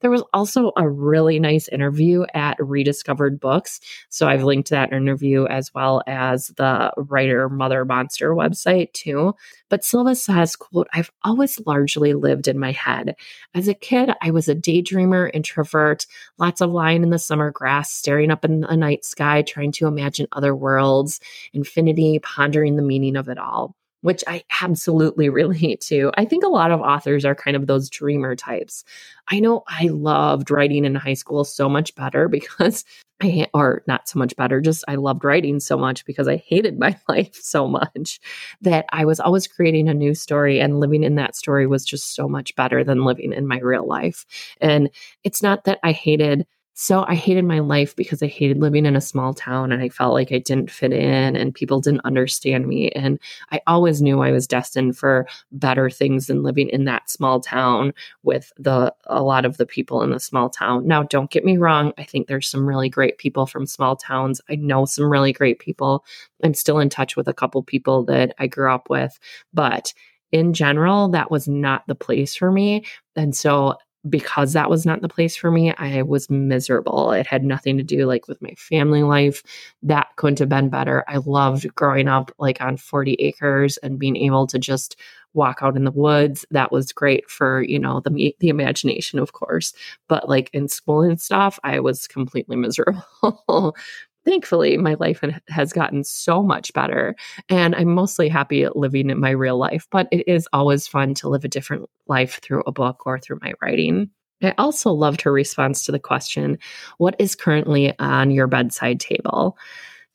There 0.01 0.11
was 0.11 0.23
also 0.33 0.71
a 0.75 0.87
really 0.89 1.39
nice 1.39 1.67
interview 1.67 2.25
at 2.33 2.57
Rediscovered 2.59 3.39
Books. 3.39 3.79
So 4.09 4.27
I've 4.27 4.43
linked 4.43 4.69
that 4.69 4.93
interview 4.93 5.45
as 5.45 5.73
well 5.73 6.01
as 6.07 6.47
the 6.57 6.91
writer 6.97 7.49
Mother 7.49 7.85
Monster 7.85 8.33
website 8.33 8.93
too. 8.93 9.33
But 9.69 9.83
Silva 9.83 10.15
says, 10.15 10.55
quote, 10.55 10.87
I've 10.93 11.11
always 11.23 11.59
largely 11.65 12.13
lived 12.13 12.47
in 12.47 12.59
my 12.59 12.71
head. 12.71 13.15
As 13.53 13.67
a 13.67 13.73
kid, 13.73 14.11
I 14.21 14.31
was 14.31 14.47
a 14.47 14.55
daydreamer, 14.55 15.29
introvert, 15.33 16.05
lots 16.37 16.61
of 16.61 16.71
lying 16.71 17.03
in 17.03 17.09
the 17.09 17.19
summer 17.19 17.51
grass, 17.51 17.91
staring 17.91 18.31
up 18.31 18.43
in 18.43 18.61
the 18.61 18.75
night 18.75 19.05
sky, 19.05 19.41
trying 19.41 19.71
to 19.73 19.87
imagine 19.87 20.27
other 20.31 20.55
worlds, 20.55 21.19
infinity, 21.53 22.19
pondering 22.19 22.75
the 22.75 22.81
meaning 22.81 23.15
of 23.15 23.29
it 23.29 23.37
all 23.37 23.75
which 24.01 24.23
I 24.27 24.43
absolutely 24.61 25.29
relate 25.29 25.81
to. 25.81 26.11
I 26.15 26.25
think 26.25 26.43
a 26.43 26.49
lot 26.49 26.71
of 26.71 26.81
authors 26.81 27.25
are 27.25 27.35
kind 27.35 27.55
of 27.55 27.67
those 27.67 27.89
dreamer 27.89 28.35
types. 28.35 28.83
I 29.29 29.39
know 29.39 29.63
I 29.67 29.87
loved 29.87 30.51
writing 30.51 30.85
in 30.85 30.95
high 30.95 31.13
school 31.13 31.43
so 31.43 31.69
much 31.69 31.95
better 31.95 32.27
because 32.29 32.85
I, 33.21 33.47
or 33.53 33.83
not 33.85 34.07
so 34.07 34.17
much 34.17 34.33
better, 34.37 34.61
just 34.61 34.85
I 34.87 34.95
loved 34.95 35.25
writing 35.25 35.59
so 35.59 35.77
much 35.77 36.05
because 36.05 36.27
I 36.27 36.37
hated 36.37 36.79
my 36.79 36.97
life 37.07 37.35
so 37.35 37.67
much 37.67 38.19
that 38.61 38.85
I 38.91 39.05
was 39.05 39.19
always 39.19 39.47
creating 39.47 39.89
a 39.89 39.93
new 39.93 40.13
story 40.15 40.59
and 40.59 40.79
living 40.79 41.03
in 41.03 41.15
that 41.15 41.35
story 41.35 41.67
was 41.67 41.85
just 41.85 42.15
so 42.15 42.27
much 42.27 42.55
better 42.55 42.83
than 42.83 43.03
living 43.03 43.33
in 43.33 43.47
my 43.47 43.59
real 43.59 43.87
life. 43.87 44.25
And 44.61 44.89
it's 45.23 45.43
not 45.43 45.65
that 45.65 45.79
I 45.83 45.91
hated 45.91 46.45
so 46.81 47.03
I 47.09 47.15
hated 47.15 47.43
my 47.43 47.59
life 47.59 47.93
because 47.93 48.23
I 48.23 48.27
hated 48.27 48.61
living 48.61 48.85
in 48.85 48.95
a 48.95 49.01
small 49.01 49.33
town 49.33 49.73
and 49.73 49.83
I 49.83 49.89
felt 49.89 50.13
like 50.13 50.31
I 50.31 50.37
didn't 50.37 50.71
fit 50.71 50.93
in 50.93 51.35
and 51.35 51.53
people 51.53 51.81
didn't 51.81 52.05
understand 52.05 52.67
me. 52.67 52.89
And 52.91 53.19
I 53.51 53.59
always 53.67 54.01
knew 54.01 54.21
I 54.21 54.31
was 54.31 54.47
destined 54.47 54.97
for 54.97 55.27
better 55.51 55.89
things 55.89 56.27
than 56.27 56.41
living 56.41 56.69
in 56.69 56.85
that 56.85 57.09
small 57.09 57.41
town 57.41 57.93
with 58.23 58.53
the 58.57 58.95
a 59.07 59.21
lot 59.21 59.43
of 59.43 59.57
the 59.57 59.65
people 59.65 60.03
in 60.03 60.11
the 60.11 60.21
small 60.21 60.49
town. 60.49 60.87
Now, 60.87 61.03
don't 61.03 61.29
get 61.29 61.43
me 61.43 61.57
wrong, 61.57 61.91
I 61.97 62.05
think 62.05 62.27
there's 62.27 62.47
some 62.47 62.65
really 62.65 62.87
great 62.87 63.17
people 63.17 63.45
from 63.45 63.65
small 63.65 63.97
towns. 63.97 64.39
I 64.49 64.55
know 64.55 64.85
some 64.85 65.11
really 65.11 65.33
great 65.33 65.59
people. 65.59 66.05
I'm 66.45 66.53
still 66.53 66.79
in 66.79 66.87
touch 66.87 67.17
with 67.17 67.27
a 67.27 67.33
couple 67.33 67.61
people 67.61 68.05
that 68.05 68.33
I 68.39 68.47
grew 68.47 68.73
up 68.73 68.89
with, 68.89 69.19
but 69.53 69.93
in 70.31 70.53
general, 70.53 71.09
that 71.09 71.29
was 71.29 71.45
not 71.45 71.85
the 71.87 71.95
place 71.95 72.35
for 72.37 72.53
me. 72.53 72.85
And 73.17 73.35
so 73.35 73.75
because 74.07 74.53
that 74.53 74.69
was 74.69 74.85
not 74.85 75.01
the 75.01 75.09
place 75.09 75.35
for 75.35 75.51
me, 75.51 75.73
I 75.73 76.03
was 76.03 76.29
miserable. 76.29 77.11
It 77.11 77.27
had 77.27 77.43
nothing 77.43 77.77
to 77.77 77.83
do 77.83 78.05
like 78.05 78.27
with 78.27 78.41
my 78.41 78.53
family 78.57 79.03
life. 79.03 79.43
That 79.83 80.07
couldn't 80.15 80.39
have 80.39 80.49
been 80.49 80.69
better. 80.69 81.03
I 81.07 81.17
loved 81.17 81.73
growing 81.75 82.07
up 82.07 82.31
like 82.39 82.61
on 82.61 82.77
40 82.77 83.13
acres 83.15 83.77
and 83.77 83.99
being 83.99 84.15
able 84.15 84.47
to 84.47 84.59
just 84.59 84.95
walk 85.33 85.59
out 85.61 85.75
in 85.75 85.83
the 85.83 85.91
woods. 85.91 86.45
That 86.51 86.71
was 86.71 86.91
great 86.91 87.29
for, 87.29 87.61
you 87.61 87.77
know, 87.79 87.99
the 87.99 88.35
the 88.39 88.49
imagination, 88.49 89.19
of 89.19 89.33
course. 89.33 89.73
But 90.07 90.29
like 90.29 90.49
in 90.53 90.67
school 90.67 91.01
and 91.01 91.19
stuff, 91.19 91.59
I 91.63 91.79
was 91.79 92.07
completely 92.07 92.55
miserable 92.55 93.75
thankfully 94.25 94.77
my 94.77 94.95
life 94.99 95.23
has 95.47 95.73
gotten 95.73 96.03
so 96.03 96.43
much 96.43 96.73
better 96.73 97.15
and 97.49 97.75
i'm 97.75 97.89
mostly 97.89 98.27
happy 98.29 98.67
living 98.75 99.09
in 99.09 99.19
my 99.19 99.31
real 99.31 99.57
life 99.57 99.87
but 99.91 100.07
it 100.11 100.27
is 100.27 100.47
always 100.53 100.87
fun 100.87 101.13
to 101.13 101.29
live 101.29 101.43
a 101.43 101.47
different 101.47 101.89
life 102.07 102.39
through 102.41 102.63
a 102.65 102.71
book 102.71 103.05
or 103.05 103.19
through 103.19 103.39
my 103.41 103.53
writing. 103.61 104.09
I 104.41 104.53
also 104.57 104.91
loved 104.91 105.21
her 105.21 105.31
response 105.31 105.85
to 105.85 105.91
the 105.91 105.99
question 105.99 106.57
what 106.97 107.15
is 107.19 107.35
currently 107.35 107.97
on 107.99 108.31
your 108.31 108.47
bedside 108.47 108.99
table? 108.99 109.57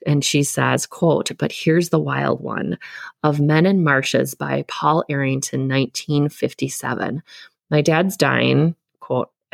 And 0.06 0.25
she 0.25 0.42
says, 0.42 0.87
quote, 0.87 1.30
but 1.38 1.52
here's 1.52 1.88
the 1.88 1.99
wild 1.99 2.42
one. 2.42 2.78
Of 3.23 3.40
Men 3.40 3.64
and 3.64 3.84
Marshes 3.84 4.34
by 4.34 4.64
Paul 4.68 5.04
Errington, 5.08 5.62
1957. 5.62 7.23
My 7.70 7.80
dad's 7.80 8.16
dying, 8.16 8.76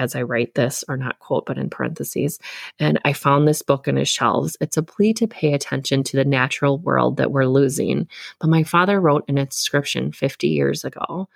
as 0.00 0.16
I 0.16 0.22
write 0.22 0.54
this, 0.54 0.82
or 0.88 0.96
not 0.96 1.18
quote, 1.18 1.46
but 1.46 1.58
in 1.58 1.70
parentheses. 1.70 2.38
And 2.78 2.98
I 3.04 3.12
found 3.12 3.46
this 3.46 3.62
book 3.62 3.86
in 3.86 3.96
his 3.96 4.08
shelves. 4.08 4.56
It's 4.60 4.78
a 4.78 4.82
plea 4.82 5.12
to 5.14 5.28
pay 5.28 5.52
attention 5.52 6.02
to 6.04 6.16
the 6.16 6.24
natural 6.24 6.78
world 6.78 7.18
that 7.18 7.30
we're 7.30 7.46
losing. 7.46 8.08
But 8.40 8.48
my 8.50 8.64
father 8.64 9.00
wrote 9.00 9.24
an 9.28 9.38
inscription 9.38 10.10
50 10.10 10.48
years 10.48 10.84
ago. 10.84 11.28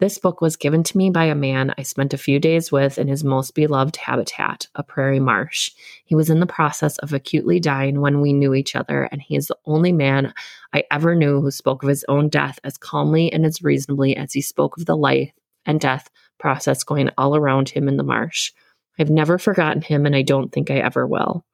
This 0.00 0.16
book 0.16 0.40
was 0.40 0.54
given 0.54 0.84
to 0.84 0.96
me 0.96 1.10
by 1.10 1.24
a 1.24 1.34
man 1.34 1.74
I 1.76 1.82
spent 1.82 2.14
a 2.14 2.18
few 2.18 2.38
days 2.38 2.70
with 2.70 2.98
in 2.98 3.08
his 3.08 3.24
most 3.24 3.56
beloved 3.56 3.96
habitat, 3.96 4.68
a 4.76 4.84
prairie 4.84 5.18
marsh. 5.18 5.72
He 6.04 6.14
was 6.14 6.30
in 6.30 6.38
the 6.38 6.46
process 6.46 6.98
of 6.98 7.12
acutely 7.12 7.58
dying 7.58 8.00
when 8.00 8.20
we 8.20 8.32
knew 8.32 8.54
each 8.54 8.76
other, 8.76 9.08
and 9.10 9.20
he 9.20 9.34
is 9.34 9.48
the 9.48 9.58
only 9.66 9.90
man 9.90 10.32
I 10.72 10.84
ever 10.92 11.16
knew 11.16 11.40
who 11.40 11.50
spoke 11.50 11.82
of 11.82 11.88
his 11.88 12.04
own 12.08 12.28
death 12.28 12.60
as 12.62 12.78
calmly 12.78 13.32
and 13.32 13.44
as 13.44 13.60
reasonably 13.60 14.16
as 14.16 14.32
he 14.32 14.40
spoke 14.40 14.78
of 14.78 14.86
the 14.86 14.96
life 14.96 15.32
and 15.66 15.80
death 15.80 16.08
process 16.38 16.84
going 16.84 17.10
all 17.18 17.36
around 17.36 17.68
him 17.68 17.88
in 17.88 17.96
the 17.96 18.02
marsh. 18.02 18.52
I've 18.98 19.10
never 19.10 19.38
forgotten 19.38 19.82
him, 19.82 20.06
and 20.06 20.16
I 20.16 20.22
don't 20.22 20.50
think 20.52 20.70
I 20.70 20.78
ever 20.78 21.06
will. 21.06 21.44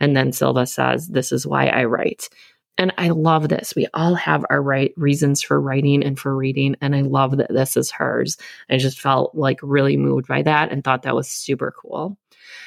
And 0.00 0.16
then 0.16 0.32
Silva 0.32 0.66
says, 0.66 1.08
This 1.08 1.30
is 1.30 1.46
why 1.46 1.66
I 1.66 1.84
write. 1.84 2.28
And 2.78 2.94
I 2.96 3.10
love 3.10 3.50
this. 3.50 3.74
We 3.76 3.86
all 3.92 4.14
have 4.14 4.46
our 4.48 4.62
right 4.62 4.94
reasons 4.96 5.42
for 5.42 5.60
writing 5.60 6.02
and 6.02 6.18
for 6.18 6.34
reading. 6.34 6.76
And 6.80 6.96
I 6.96 7.02
love 7.02 7.36
that 7.36 7.52
this 7.52 7.76
is 7.76 7.90
hers. 7.90 8.38
I 8.70 8.78
just 8.78 8.98
felt 8.98 9.34
like 9.34 9.60
really 9.62 9.98
moved 9.98 10.26
by 10.26 10.40
that 10.42 10.72
and 10.72 10.82
thought 10.82 11.02
that 11.02 11.14
was 11.14 11.28
super 11.28 11.74
cool. 11.78 12.16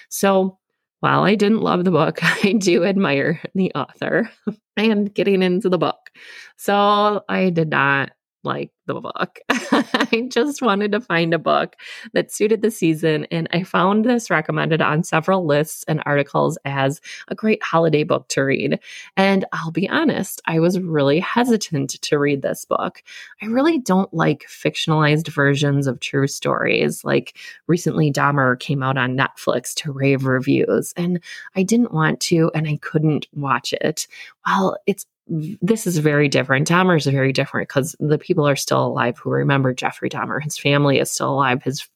So 0.10 0.60
while 1.00 1.24
I 1.24 1.33
didn't 1.33 1.62
love 1.62 1.83
the 1.83 1.91
book, 1.91 2.19
I 2.45 2.53
do 2.53 2.86
admire 2.86 3.41
the 3.55 3.72
author 3.74 4.29
and 4.77 5.12
getting 5.12 5.41
into 5.41 5.67
the 5.67 5.79
book. 5.79 6.12
So 6.57 7.24
I 7.27 7.50
did 7.50 7.69
not 7.69 8.12
like 8.43 8.71
the 8.85 8.95
book. 8.95 9.39
I 9.50 10.27
just 10.29 10.62
wanted 10.62 10.91
to 10.91 11.01
find 11.01 11.33
a 11.33 11.39
book 11.39 11.75
that 12.13 12.31
suited 12.31 12.62
the 12.62 12.71
season. 12.71 13.25
And 13.31 13.47
I 13.51 13.63
found 13.63 14.05
this 14.05 14.29
recommended 14.29 14.81
on 14.81 15.03
several 15.03 15.45
lists 15.45 15.85
and 15.88 16.03
articles 16.05 16.57
as 16.65 17.00
a 17.29 17.35
great 17.35 17.63
holiday 17.63 18.03
book 18.03 18.27
to 18.29 18.41
read. 18.41 18.79
And 19.15 19.45
I'll 19.53 19.71
be 19.71 19.89
honest, 19.89 20.41
I 20.45 20.59
was 20.59 20.79
really 20.79 21.19
hesitant 21.19 22.01
to 22.01 22.19
read 22.19 22.41
this 22.41 22.65
book. 22.65 23.03
I 23.41 23.45
really 23.45 23.79
don't 23.79 24.13
like 24.13 24.45
fictionalized 24.47 25.29
versions 25.29 25.88
of 25.88 26.00
true 26.00 26.27
stories. 26.27 27.03
Like 27.03 27.38
recently, 27.67 28.12
Dahmer 28.12 28.59
came 28.59 28.83
out 28.83 28.97
on 28.97 29.17
Netflix 29.17 29.73
to 29.75 29.91
rave 29.91 30.25
reviews, 30.25 30.93
and 30.97 31.21
I 31.55 31.63
didn't 31.63 31.93
want 31.93 32.19
to, 32.21 32.51
and 32.53 32.67
I 32.67 32.77
couldn't 32.81 33.27
watch 33.33 33.73
it. 33.73 34.07
Well, 34.45 34.77
it's 34.85 35.05
this 35.27 35.88
is 35.88 35.98
very 35.98 36.27
different. 36.27 36.68
Dahmer 36.68 36.98
is 36.98 37.06
very 37.06 37.32
different 37.32 37.70
because 37.70 37.96
the 38.00 38.18
people 38.18 38.48
are 38.48 38.56
still 38.56 38.86
alive 38.86 39.18
who 39.18 39.30
remember 39.30 39.74
Jeffrey 39.74 40.10
Dahmer. 40.10 40.42
His 40.42 40.58
family 40.58 41.00
is 41.00 41.12
still 41.12 41.34
alive. 41.34 41.63
His 41.63 41.88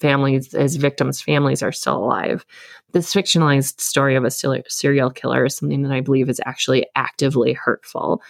families, 0.00 0.52
his 0.52 0.76
victims' 0.76 1.20
families 1.20 1.62
are 1.62 1.72
still 1.72 1.96
alive. 1.96 2.44
This 2.92 3.14
fictionalized 3.14 3.80
story 3.80 4.16
of 4.16 4.24
a 4.24 4.30
serial 4.30 5.10
killer 5.10 5.44
is 5.46 5.56
something 5.56 5.82
that 5.82 5.92
I 5.92 6.00
believe 6.00 6.28
is 6.28 6.40
actually 6.44 6.86
actively 6.96 7.52
hurtful. 7.52 8.20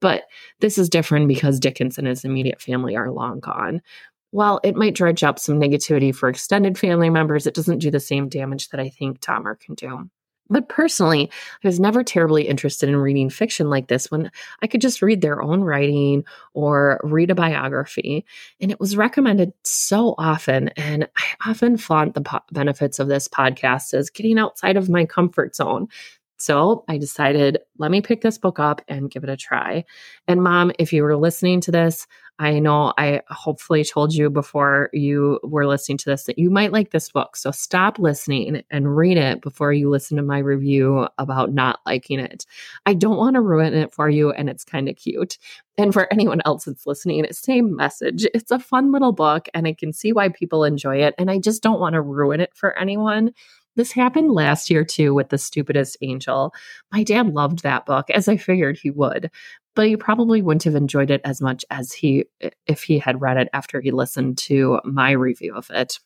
But 0.00 0.24
this 0.60 0.78
is 0.78 0.88
different 0.88 1.26
because 1.26 1.58
Dickens 1.58 1.98
and 1.98 2.06
his 2.06 2.24
immediate 2.24 2.62
family 2.62 2.96
are 2.96 3.10
long 3.10 3.40
gone. 3.40 3.82
While 4.30 4.60
it 4.62 4.76
might 4.76 4.94
dredge 4.94 5.24
up 5.24 5.38
some 5.38 5.58
negativity 5.58 6.14
for 6.14 6.28
extended 6.28 6.78
family 6.78 7.10
members, 7.10 7.46
it 7.46 7.54
doesn't 7.54 7.78
do 7.78 7.90
the 7.90 8.00
same 8.00 8.28
damage 8.28 8.68
that 8.68 8.80
I 8.80 8.88
think 8.88 9.20
Dahmer 9.20 9.58
can 9.58 9.74
do. 9.74 10.10
But 10.48 10.68
personally, 10.68 11.30
I 11.64 11.68
was 11.68 11.80
never 11.80 12.04
terribly 12.04 12.46
interested 12.46 12.88
in 12.88 12.96
reading 12.96 13.30
fiction 13.30 13.68
like 13.68 13.88
this 13.88 14.10
when 14.10 14.30
I 14.62 14.66
could 14.66 14.80
just 14.80 15.02
read 15.02 15.20
their 15.20 15.42
own 15.42 15.62
writing 15.62 16.24
or 16.54 17.00
read 17.02 17.30
a 17.30 17.34
biography. 17.34 18.24
And 18.60 18.70
it 18.70 18.78
was 18.78 18.96
recommended 18.96 19.52
so 19.64 20.14
often. 20.18 20.68
And 20.70 21.08
I 21.16 21.50
often 21.50 21.76
flaunt 21.76 22.14
the 22.14 22.20
po- 22.20 22.40
benefits 22.52 22.98
of 22.98 23.08
this 23.08 23.28
podcast 23.28 23.92
as 23.94 24.10
getting 24.10 24.38
outside 24.38 24.76
of 24.76 24.88
my 24.88 25.04
comfort 25.04 25.56
zone. 25.56 25.88
So 26.36 26.84
I 26.88 26.98
decided, 26.98 27.58
let 27.78 27.90
me 27.90 28.00
pick 28.00 28.20
this 28.20 28.38
book 28.38 28.58
up 28.58 28.80
and 28.88 29.10
give 29.10 29.24
it 29.24 29.30
a 29.30 29.36
try. 29.36 29.84
And 30.28 30.42
mom, 30.42 30.72
if 30.78 30.92
you 30.92 31.02
were 31.02 31.16
listening 31.16 31.60
to 31.62 31.70
this, 31.70 32.06
I 32.38 32.58
know 32.58 32.92
I 32.98 33.22
hopefully 33.30 33.82
told 33.82 34.12
you 34.12 34.28
before 34.28 34.90
you 34.92 35.40
were 35.42 35.66
listening 35.66 35.96
to 35.98 36.10
this 36.10 36.24
that 36.24 36.38
you 36.38 36.50
might 36.50 36.70
like 36.70 36.90
this 36.90 37.10
book. 37.10 37.34
So 37.34 37.50
stop 37.50 37.98
listening 37.98 38.62
and 38.70 38.94
read 38.94 39.16
it 39.16 39.40
before 39.40 39.72
you 39.72 39.88
listen 39.88 40.18
to 40.18 40.22
my 40.22 40.38
review 40.38 41.08
about 41.16 41.54
not 41.54 41.80
liking 41.86 42.20
it. 42.20 42.44
I 42.84 42.92
don't 42.92 43.16
want 43.16 43.34
to 43.34 43.40
ruin 43.40 43.72
it 43.72 43.94
for 43.94 44.10
you, 44.10 44.32
and 44.32 44.50
it's 44.50 44.64
kind 44.64 44.90
of 44.90 44.96
cute. 44.96 45.38
And 45.78 45.94
for 45.94 46.12
anyone 46.12 46.42
else 46.44 46.64
that's 46.64 46.86
listening, 46.86 47.26
same 47.32 47.74
message. 47.74 48.26
It's 48.34 48.50
a 48.50 48.58
fun 48.58 48.92
little 48.92 49.12
book, 49.12 49.48
and 49.54 49.66
I 49.66 49.72
can 49.72 49.94
see 49.94 50.12
why 50.12 50.28
people 50.28 50.64
enjoy 50.64 50.98
it. 50.98 51.14
And 51.16 51.30
I 51.30 51.38
just 51.38 51.62
don't 51.62 51.80
want 51.80 51.94
to 51.94 52.02
ruin 52.02 52.40
it 52.40 52.54
for 52.54 52.78
anyone. 52.78 53.32
This 53.76 53.92
happened 53.92 54.32
last 54.32 54.70
year 54.70 54.84
too 54.84 55.14
with 55.14 55.28
The 55.28 55.38
Stupidest 55.38 55.98
Angel. 56.00 56.52
My 56.92 57.02
dad 57.02 57.28
loved 57.28 57.62
that 57.62 57.86
book, 57.86 58.10
as 58.10 58.26
I 58.26 58.36
figured 58.36 58.78
he 58.78 58.90
would, 58.90 59.30
but 59.74 59.86
he 59.86 59.96
probably 59.96 60.42
wouldn't 60.42 60.64
have 60.64 60.74
enjoyed 60.74 61.10
it 61.10 61.20
as 61.24 61.40
much 61.40 61.64
as 61.70 61.92
he 61.92 62.24
if 62.66 62.82
he 62.82 62.98
had 62.98 63.20
read 63.20 63.36
it 63.36 63.48
after 63.52 63.80
he 63.80 63.90
listened 63.90 64.38
to 64.38 64.80
my 64.84 65.10
review 65.12 65.54
of 65.54 65.70
it. 65.70 65.98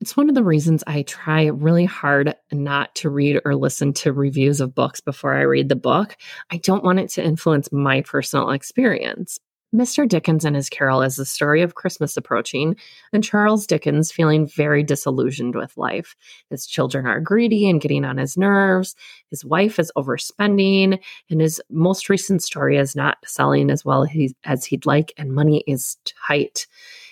It's 0.00 0.16
one 0.16 0.28
of 0.28 0.34
the 0.34 0.42
reasons 0.42 0.82
I 0.86 1.02
try 1.02 1.46
really 1.46 1.84
hard 1.84 2.34
not 2.50 2.94
to 2.96 3.10
read 3.10 3.40
or 3.44 3.54
listen 3.54 3.92
to 3.94 4.12
reviews 4.12 4.60
of 4.60 4.74
books 4.74 5.00
before 5.00 5.34
I 5.34 5.42
read 5.42 5.68
the 5.68 5.76
book. 5.76 6.16
I 6.50 6.56
don't 6.56 6.82
want 6.82 6.98
it 6.98 7.10
to 7.10 7.22
influence 7.22 7.70
my 7.70 8.00
personal 8.00 8.50
experience. 8.50 9.38
Mr. 9.74 10.08
Dickens 10.08 10.46
and 10.46 10.56
his 10.56 10.70
Carol 10.70 11.02
is 11.02 11.16
the 11.16 11.26
story 11.26 11.60
of 11.60 11.74
Christmas 11.74 12.16
approaching 12.16 12.74
and 13.12 13.22
Charles 13.22 13.66
Dickens 13.66 14.10
feeling 14.10 14.46
very 14.46 14.82
disillusioned 14.82 15.54
with 15.54 15.76
life. 15.76 16.16
His 16.48 16.66
children 16.66 17.06
are 17.06 17.20
greedy 17.20 17.68
and 17.68 17.78
getting 17.78 18.06
on 18.06 18.16
his 18.16 18.38
nerves. 18.38 18.96
His 19.28 19.44
wife 19.44 19.78
is 19.78 19.92
overspending, 19.94 20.98
and 21.28 21.40
his 21.40 21.60
most 21.68 22.08
recent 22.08 22.42
story 22.42 22.78
is 22.78 22.96
not 22.96 23.18
selling 23.26 23.70
as 23.70 23.84
well 23.84 24.06
as 24.44 24.64
he'd 24.64 24.86
like, 24.86 25.12
and 25.18 25.34
money 25.34 25.62
is 25.66 25.98
tight. 26.26 26.66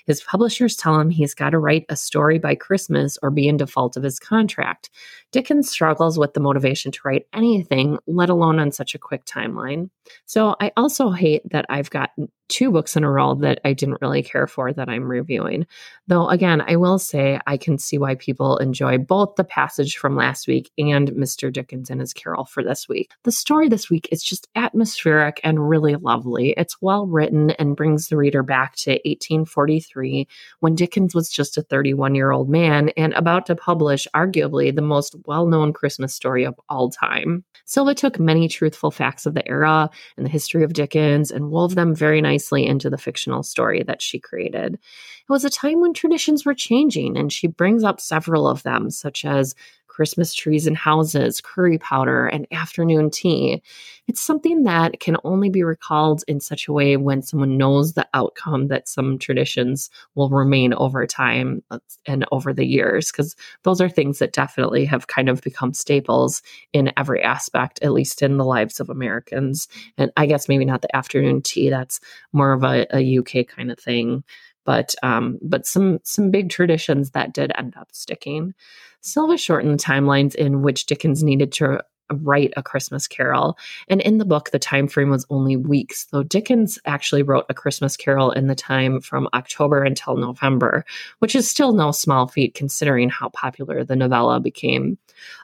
His 0.06 0.22
publishers 0.22 0.76
tell 0.76 0.98
him 0.98 1.10
he's 1.10 1.34
got 1.34 1.50
to 1.50 1.58
write 1.58 1.84
a 1.88 1.96
story 1.96 2.38
by 2.38 2.54
Christmas 2.54 3.18
or 3.22 3.30
be 3.30 3.48
in 3.48 3.56
default 3.56 3.96
of 3.96 4.04
his 4.04 4.20
contract. 4.20 4.88
Dickens 5.32 5.68
struggles 5.68 6.16
with 6.16 6.32
the 6.32 6.40
motivation 6.40 6.92
to 6.92 7.00
write 7.04 7.26
anything, 7.34 7.98
let 8.06 8.30
alone 8.30 8.60
on 8.60 8.70
such 8.70 8.94
a 8.94 9.00
quick 9.00 9.24
timeline. 9.26 9.90
So 10.24 10.54
I 10.60 10.70
also 10.76 11.10
hate 11.10 11.42
that 11.50 11.66
I've 11.68 11.90
got 11.90 12.10
two 12.48 12.70
books 12.70 12.96
in 12.96 13.04
a 13.04 13.10
row 13.10 13.34
that 13.34 13.60
I 13.64 13.72
didn't 13.72 13.98
really 14.00 14.22
care 14.22 14.46
for 14.46 14.72
that 14.72 14.88
I'm 14.88 15.04
reviewing. 15.04 15.66
Though, 16.06 16.28
again, 16.28 16.60
I 16.60 16.76
will 16.76 16.98
say 16.98 17.40
I 17.46 17.56
can 17.56 17.78
see 17.78 17.98
why 17.98 18.14
people 18.14 18.56
enjoy 18.58 18.98
both 18.98 19.34
the 19.34 19.44
passage 19.44 19.96
from 19.96 20.14
last 20.14 20.46
week 20.46 20.70
and 20.78 21.10
Mr. 21.12 21.52
Dickens 21.52 21.90
and 21.90 22.00
his 22.00 22.12
Carol 22.12 22.44
for 22.44 22.62
this 22.62 22.88
week. 22.88 23.10
The 23.24 23.32
story 23.32 23.68
this 23.68 23.90
week 23.90 24.08
is 24.12 24.22
just 24.22 24.48
atmospheric 24.54 25.40
and 25.42 25.68
really 25.68 25.96
lovely. 25.96 26.54
It's 26.56 26.80
well 26.80 27.06
written 27.06 27.50
and 27.52 27.76
brings 27.76 28.08
the 28.08 28.16
reader 28.16 28.42
back 28.42 28.76
to 28.76 28.92
1843 28.92 30.28
when 30.60 30.76
Dickens 30.76 31.14
was 31.14 31.28
just 31.28 31.58
a 31.58 31.62
31 31.62 32.14
year 32.14 32.30
old 32.30 32.48
man 32.48 32.90
and 32.90 33.12
about 33.14 33.46
to 33.46 33.56
publish 33.56 34.06
arguably 34.14 34.74
the 34.74 34.82
most 34.82 35.16
well 35.26 35.46
known 35.46 35.72
Christmas 35.72 36.14
story 36.14 36.44
of 36.44 36.54
all 36.68 36.90
time. 36.90 37.44
Silva 37.64 37.94
took 37.94 38.20
many 38.20 38.46
truthful 38.46 38.92
facts 38.92 39.26
of 39.26 39.34
the 39.34 39.46
era 39.48 39.90
and 40.16 40.24
the 40.24 40.30
history 40.30 40.62
of 40.62 40.72
Dickens 40.72 41.32
and 41.32 41.50
wove 41.50 41.74
them 41.74 41.94
very 41.94 42.20
nicely 42.20 42.35
into 42.66 42.90
the 42.90 42.98
fictional 42.98 43.42
story 43.42 43.82
that 43.82 44.02
she 44.02 44.18
created. 44.18 44.74
It 44.74 44.80
was 45.28 45.44
a 45.44 45.50
time 45.50 45.80
when 45.80 45.92
traditions 45.92 46.44
were 46.44 46.54
changing, 46.54 47.16
and 47.16 47.32
she 47.32 47.46
brings 47.46 47.84
up 47.84 48.00
several 48.00 48.46
of 48.46 48.62
them, 48.62 48.90
such 48.90 49.24
as 49.24 49.54
Christmas 49.96 50.34
trees 50.34 50.66
and 50.66 50.76
houses, 50.76 51.40
curry 51.40 51.78
powder, 51.78 52.26
and 52.26 52.46
afternoon 52.52 53.10
tea. 53.10 53.62
It's 54.06 54.20
something 54.20 54.64
that 54.64 55.00
can 55.00 55.16
only 55.24 55.48
be 55.48 55.62
recalled 55.62 56.22
in 56.28 56.38
such 56.38 56.68
a 56.68 56.72
way 56.72 56.98
when 56.98 57.22
someone 57.22 57.56
knows 57.56 57.94
the 57.94 58.06
outcome 58.12 58.68
that 58.68 58.90
some 58.90 59.18
traditions 59.18 59.88
will 60.14 60.28
remain 60.28 60.74
over 60.74 61.06
time 61.06 61.62
uh, 61.70 61.78
and 62.04 62.26
over 62.30 62.52
the 62.52 62.66
years, 62.66 63.10
because 63.10 63.34
those 63.62 63.80
are 63.80 63.88
things 63.88 64.18
that 64.18 64.34
definitely 64.34 64.84
have 64.84 65.06
kind 65.06 65.30
of 65.30 65.40
become 65.40 65.72
staples 65.72 66.42
in 66.74 66.92
every 66.98 67.22
aspect, 67.22 67.78
at 67.82 67.92
least 67.92 68.20
in 68.20 68.36
the 68.36 68.44
lives 68.44 68.80
of 68.80 68.90
Americans. 68.90 69.66
And 69.96 70.12
I 70.14 70.26
guess 70.26 70.46
maybe 70.46 70.66
not 70.66 70.82
the 70.82 70.94
afternoon 70.94 71.40
tea, 71.40 71.70
that's 71.70 72.00
more 72.34 72.52
of 72.52 72.64
a, 72.64 72.86
a 72.94 73.18
UK 73.18 73.46
kind 73.46 73.70
of 73.70 73.78
thing 73.78 74.24
but 74.66 74.94
um, 75.02 75.38
but 75.40 75.64
some 75.64 76.00
some 76.02 76.30
big 76.30 76.50
traditions 76.50 77.12
that 77.12 77.32
did 77.32 77.52
end 77.56 77.74
up 77.76 77.88
sticking. 77.92 78.52
Silva 79.00 79.38
shortened 79.38 79.78
the 79.78 79.82
timelines 79.82 80.34
in 80.34 80.62
which 80.62 80.86
Dickens 80.86 81.22
needed 81.22 81.52
to 81.52 81.82
write 82.22 82.52
a 82.56 82.62
Christmas 82.62 83.08
Carol, 83.08 83.56
and 83.88 84.00
in 84.00 84.18
the 84.18 84.24
book, 84.24 84.50
the 84.50 84.58
time 84.58 84.88
frame 84.88 85.10
was 85.10 85.26
only 85.30 85.56
weeks. 85.56 86.06
Though 86.06 86.22
Dickens 86.22 86.78
actually 86.84 87.22
wrote 87.22 87.46
a 87.48 87.54
Christmas 87.54 87.96
Carol 87.96 88.30
in 88.32 88.46
the 88.46 88.54
time 88.54 89.00
from 89.00 89.28
October 89.32 89.82
until 89.82 90.16
November, 90.16 90.84
which 91.20 91.34
is 91.34 91.50
still 91.50 91.72
no 91.72 91.92
small 91.92 92.28
feat 92.28 92.54
considering 92.54 93.08
how 93.08 93.30
popular 93.30 93.84
the 93.84 93.96
novella 93.96 94.40
became. 94.40 94.98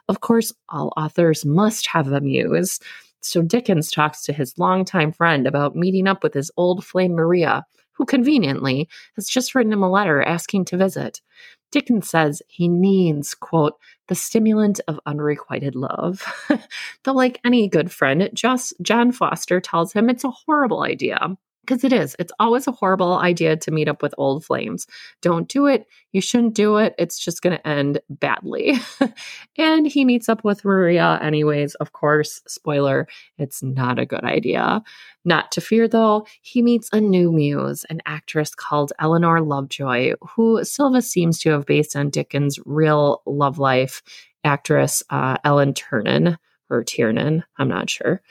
Of 0.07 0.21
course, 0.21 0.53
all 0.69 0.93
authors 0.95 1.45
must 1.45 1.87
have 1.87 2.11
a 2.11 2.21
muse. 2.21 2.79
So 3.21 3.41
Dickens 3.41 3.89
talks 3.89 4.23
to 4.23 4.33
his 4.33 4.57
longtime 4.57 5.13
friend 5.13 5.47
about 5.47 5.75
meeting 5.75 6.07
up 6.07 6.23
with 6.23 6.33
his 6.33 6.51
old 6.57 6.85
flame 6.85 7.13
Maria, 7.13 7.65
who 7.93 8.05
conveniently 8.05 8.87
has 9.15 9.27
just 9.27 9.55
written 9.55 9.73
him 9.73 9.83
a 9.83 9.89
letter 9.89 10.21
asking 10.21 10.65
to 10.65 10.77
visit. 10.77 11.21
Dickens 11.71 12.09
says 12.09 12.41
he 12.47 12.67
needs, 12.67 13.33
quote, 13.33 13.79
the 14.07 14.15
stimulant 14.15 14.79
of 14.87 14.99
unrequited 15.05 15.75
love. 15.75 16.23
Though, 17.03 17.13
like 17.13 17.39
any 17.43 17.67
good 17.67 17.91
friend, 17.91 18.29
just 18.33 18.73
John 18.81 19.11
Forster 19.11 19.59
tells 19.59 19.93
him 19.93 20.09
it's 20.09 20.23
a 20.23 20.29
horrible 20.29 20.83
idea 20.83 21.35
because 21.65 21.83
it 21.83 21.93
is. 21.93 22.15
It's 22.19 22.33
always 22.39 22.67
a 22.67 22.71
horrible 22.71 23.17
idea 23.17 23.55
to 23.55 23.71
meet 23.71 23.87
up 23.87 24.01
with 24.01 24.13
old 24.17 24.43
flames. 24.43 24.85
Don't 25.21 25.47
do 25.47 25.65
it. 25.65 25.87
You 26.11 26.19
shouldn't 26.19 26.55
do 26.55 26.77
it. 26.77 26.93
It's 26.97 27.17
just 27.17 27.41
going 27.41 27.55
to 27.55 27.67
end 27.67 27.99
badly. 28.09 28.75
and 29.57 29.87
he 29.87 30.03
meets 30.03 30.27
up 30.27 30.43
with 30.43 30.65
Maria, 30.65 31.19
anyways. 31.21 31.75
Of 31.75 31.93
course, 31.93 32.41
spoiler, 32.47 33.07
it's 33.37 33.63
not 33.63 33.97
a 33.97 34.05
good 34.05 34.23
idea. 34.23 34.83
Not 35.23 35.51
to 35.53 35.61
fear, 35.61 35.87
though, 35.87 36.27
he 36.41 36.61
meets 36.61 36.89
a 36.91 36.99
new 36.99 37.31
muse, 37.31 37.85
an 37.89 38.01
actress 38.05 38.53
called 38.53 38.91
Eleanor 38.99 39.41
Lovejoy, 39.41 40.13
who 40.35 40.63
Silva 40.65 41.01
seems 41.01 41.39
to 41.39 41.51
have 41.51 41.65
based 41.65 41.95
on 41.95 42.09
Dickens' 42.09 42.59
real 42.65 43.21
love 43.25 43.57
life 43.57 44.03
actress, 44.43 45.01
uh, 45.09 45.37
Ellen 45.45 45.73
Ternan 45.73 46.37
or 46.69 46.83
Tiernan, 46.83 47.43
I'm 47.57 47.67
not 47.67 47.89
sure. 47.89 48.21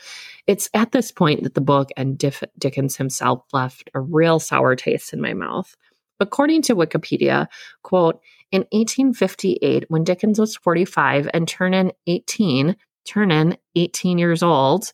It's 0.46 0.68
at 0.74 0.92
this 0.92 1.12
point 1.12 1.42
that 1.42 1.54
the 1.54 1.60
book 1.60 1.90
and 1.96 2.18
Diff- 2.18 2.42
Dickens 2.58 2.96
himself 2.96 3.44
left 3.52 3.90
a 3.94 4.00
real 4.00 4.38
sour 4.38 4.76
taste 4.76 5.12
in 5.12 5.20
my 5.20 5.34
mouth. 5.34 5.74
According 6.20 6.62
to 6.62 6.76
Wikipedia, 6.76 7.48
quote, 7.82 8.20
in 8.52 8.60
1858, 8.70 9.86
when 9.88 10.04
Dickens 10.04 10.38
was 10.38 10.56
45 10.56 11.28
and 11.34 11.46
Ternan 11.46 11.92
18, 12.06 12.76
Ternan 13.08 13.56
18 13.74 14.18
years 14.18 14.42
old, 14.42 14.92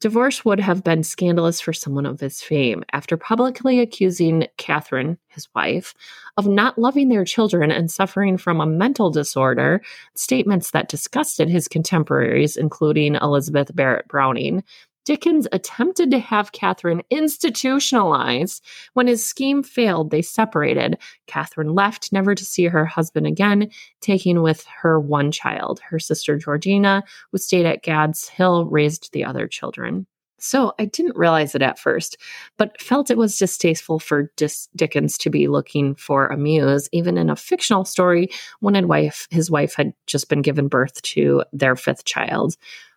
Divorce 0.00 0.46
would 0.46 0.60
have 0.60 0.82
been 0.82 1.02
scandalous 1.02 1.60
for 1.60 1.74
someone 1.74 2.06
of 2.06 2.20
his 2.20 2.40
fame 2.40 2.82
after 2.90 3.18
publicly 3.18 3.80
accusing 3.80 4.46
Catherine, 4.56 5.18
his 5.28 5.46
wife, 5.54 5.94
of 6.38 6.46
not 6.46 6.78
loving 6.78 7.10
their 7.10 7.26
children 7.26 7.70
and 7.70 7.90
suffering 7.90 8.38
from 8.38 8.62
a 8.62 8.66
mental 8.66 9.10
disorder, 9.10 9.82
statements 10.14 10.70
that 10.70 10.88
disgusted 10.88 11.50
his 11.50 11.68
contemporaries, 11.68 12.56
including 12.56 13.16
Elizabeth 13.16 13.76
Barrett 13.76 14.08
Browning, 14.08 14.64
Dickens 15.04 15.48
attempted 15.52 16.10
to 16.10 16.18
have 16.18 16.52
Catherine 16.52 17.02
institutionalized. 17.10 18.64
When 18.92 19.06
his 19.06 19.24
scheme 19.24 19.62
failed, 19.62 20.10
they 20.10 20.22
separated. 20.22 20.98
Catherine 21.26 21.74
left, 21.74 22.12
never 22.12 22.34
to 22.34 22.44
see 22.44 22.64
her 22.64 22.84
husband 22.84 23.26
again, 23.26 23.70
taking 24.00 24.42
with 24.42 24.64
her 24.66 25.00
one 25.00 25.32
child. 25.32 25.80
Her 25.80 25.98
sister 25.98 26.36
Georgina, 26.36 27.02
who 27.32 27.38
stayed 27.38 27.66
at 27.66 27.82
Gad's 27.82 28.28
Hill, 28.28 28.66
raised 28.66 29.12
the 29.12 29.24
other 29.24 29.46
children. 29.48 30.06
So 30.40 30.72
I 30.78 30.86
didn't 30.86 31.18
realize 31.18 31.54
it 31.54 31.60
at 31.60 31.78
first, 31.78 32.16
but 32.56 32.80
felt 32.80 33.10
it 33.10 33.18
was 33.18 33.38
distasteful 33.38 33.98
for 33.98 34.32
Dis- 34.36 34.68
Dickens 34.74 35.18
to 35.18 35.30
be 35.30 35.48
looking 35.48 35.94
for 35.94 36.28
a 36.28 36.36
muse, 36.36 36.88
even 36.92 37.18
in 37.18 37.28
a 37.28 37.36
fictional 37.36 37.84
story 37.84 38.30
when 38.60 38.74
his 38.74 38.86
wife, 38.86 39.28
his 39.30 39.50
wife 39.50 39.74
had 39.74 39.92
just 40.06 40.30
been 40.30 40.40
given 40.40 40.66
birth 40.66 41.00
to 41.02 41.44
their 41.52 41.76
fifth 41.76 42.04
child 42.04 42.56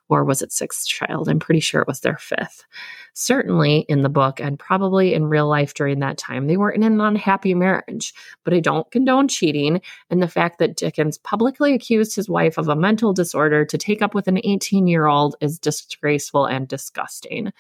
or 0.09 0.23
was 0.23 0.41
it 0.41 0.51
sixth 0.51 0.87
child? 0.87 1.29
I'm 1.29 1.39
pretty 1.39 1.59
sure 1.59 1.81
it 1.81 1.87
was 1.87 2.01
their 2.01 2.17
fifth. 2.17 2.65
Certainly 3.13 3.85
in 3.89 4.01
the 4.01 4.09
book 4.09 4.39
and 4.39 4.59
probably 4.59 5.13
in 5.13 5.25
real 5.25 5.47
life 5.47 5.73
during 5.73 5.99
that 5.99 6.17
time, 6.17 6.47
they 6.47 6.57
were 6.57 6.71
in 6.71 6.83
an 6.83 6.99
unhappy 6.99 7.53
marriage. 7.53 8.13
But 8.43 8.53
I 8.53 8.59
don't 8.59 8.89
condone 8.91 9.27
cheating. 9.27 9.81
And 10.09 10.21
the 10.21 10.27
fact 10.27 10.59
that 10.59 10.75
Dickens 10.75 11.17
publicly 11.17 11.73
accused 11.73 12.15
his 12.15 12.29
wife 12.29 12.57
of 12.57 12.67
a 12.67 12.75
mental 12.75 13.13
disorder 13.13 13.65
to 13.65 13.77
take 13.77 14.01
up 14.01 14.13
with 14.13 14.27
an 14.27 14.39
18 14.43 14.87
year 14.87 15.07
old 15.07 15.35
is 15.41 15.59
disgraceful 15.59 16.45
and 16.45 16.67
disgusting. 16.67 17.51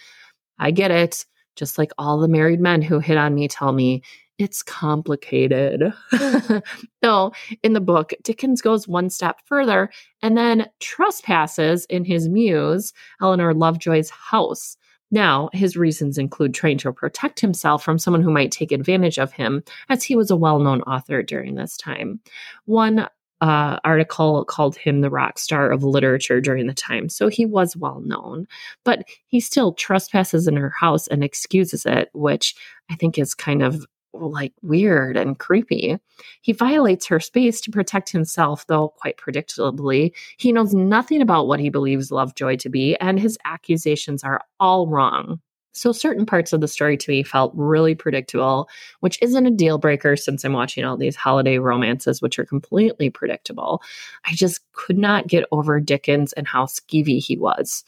I 0.59 0.71
get 0.71 0.91
it. 0.91 1.25
Just 1.55 1.77
like 1.77 1.91
all 1.99 2.19
the 2.19 2.27
married 2.27 2.59
men 2.59 2.81
who 2.81 2.99
hit 2.99 3.17
on 3.17 3.35
me 3.35 3.47
tell 3.47 3.71
me, 3.71 4.01
it's 4.43 4.61
complicated. 4.61 5.93
so, 7.03 7.31
in 7.63 7.73
the 7.73 7.81
book, 7.81 8.13
Dickens 8.23 8.61
goes 8.61 8.87
one 8.87 9.09
step 9.09 9.39
further 9.45 9.89
and 10.21 10.37
then 10.37 10.67
trespasses 10.79 11.85
in 11.85 12.05
his 12.05 12.27
muse, 12.27 12.93
Eleanor 13.21 13.53
Lovejoy's 13.53 14.09
house. 14.09 14.77
Now, 15.11 15.49
his 15.53 15.77
reasons 15.77 16.17
include 16.17 16.53
trying 16.53 16.79
to 16.79 16.91
protect 16.91 17.39
himself 17.39 17.83
from 17.83 17.99
someone 17.99 18.23
who 18.23 18.31
might 18.31 18.51
take 18.51 18.71
advantage 18.71 19.19
of 19.19 19.31
him, 19.31 19.63
as 19.87 20.03
he 20.03 20.15
was 20.15 20.31
a 20.31 20.35
well 20.35 20.59
known 20.59 20.81
author 20.81 21.23
during 21.23 21.55
this 21.55 21.77
time. 21.77 22.19
One 22.65 23.07
uh, 23.43 23.77
article 23.83 24.45
called 24.45 24.77
him 24.77 25.01
the 25.01 25.09
rock 25.09 25.37
star 25.37 25.69
of 25.69 25.83
literature 25.83 26.39
during 26.41 26.65
the 26.65 26.73
time, 26.73 27.09
so 27.09 27.27
he 27.27 27.45
was 27.45 27.75
well 27.75 27.99
known. 27.99 28.47
But 28.85 29.03
he 29.27 29.39
still 29.39 29.73
trespasses 29.73 30.47
in 30.47 30.55
her 30.55 30.73
house 30.79 31.07
and 31.07 31.23
excuses 31.23 31.85
it, 31.85 32.09
which 32.13 32.55
I 32.89 32.95
think 32.95 33.19
is 33.19 33.35
kind 33.35 33.61
of 33.61 33.85
like 34.13 34.53
weird 34.61 35.17
and 35.17 35.39
creepy. 35.39 35.97
He 36.41 36.53
violates 36.53 37.05
her 37.07 37.19
space 37.19 37.59
to 37.61 37.71
protect 37.71 38.09
himself, 38.09 38.65
though 38.67 38.89
quite 38.89 39.17
predictably, 39.17 40.11
he 40.37 40.51
knows 40.51 40.73
nothing 40.73 41.21
about 41.21 41.47
what 41.47 41.59
he 41.59 41.69
believes 41.69 42.11
Lovejoy 42.11 42.57
to 42.57 42.69
be, 42.69 42.95
and 42.97 43.19
his 43.19 43.37
accusations 43.45 44.23
are 44.23 44.41
all 44.59 44.87
wrong. 44.87 45.39
So, 45.75 45.91
certain 45.91 46.27
parts 46.27 46.53
of 46.53 46.61
the 46.61 46.67
story 46.67 46.97
to 46.97 47.11
me 47.11 47.23
felt 47.23 47.51
really 47.55 47.95
predictable, 47.95 48.69
which 48.99 49.17
isn't 49.23 49.45
a 49.45 49.51
deal 49.51 49.79
breaker 49.79 50.15
since 50.15 50.43
I'm 50.43 50.53
watching 50.53 50.85
all 50.85 50.97
these 50.97 51.15
holiday 51.15 51.57
romances, 51.57 52.21
which 52.21 52.37
are 52.37 52.45
completely 52.45 53.09
predictable. 53.09 53.81
I 54.25 54.33
just 54.33 54.59
could 54.73 54.99
not 54.99 55.27
get 55.27 55.45
over 55.51 55.79
Dickens 55.79 56.31
and 56.33 56.47
how 56.47 56.65
skeevy 56.65 57.23
he 57.23 57.37
was. 57.37 57.83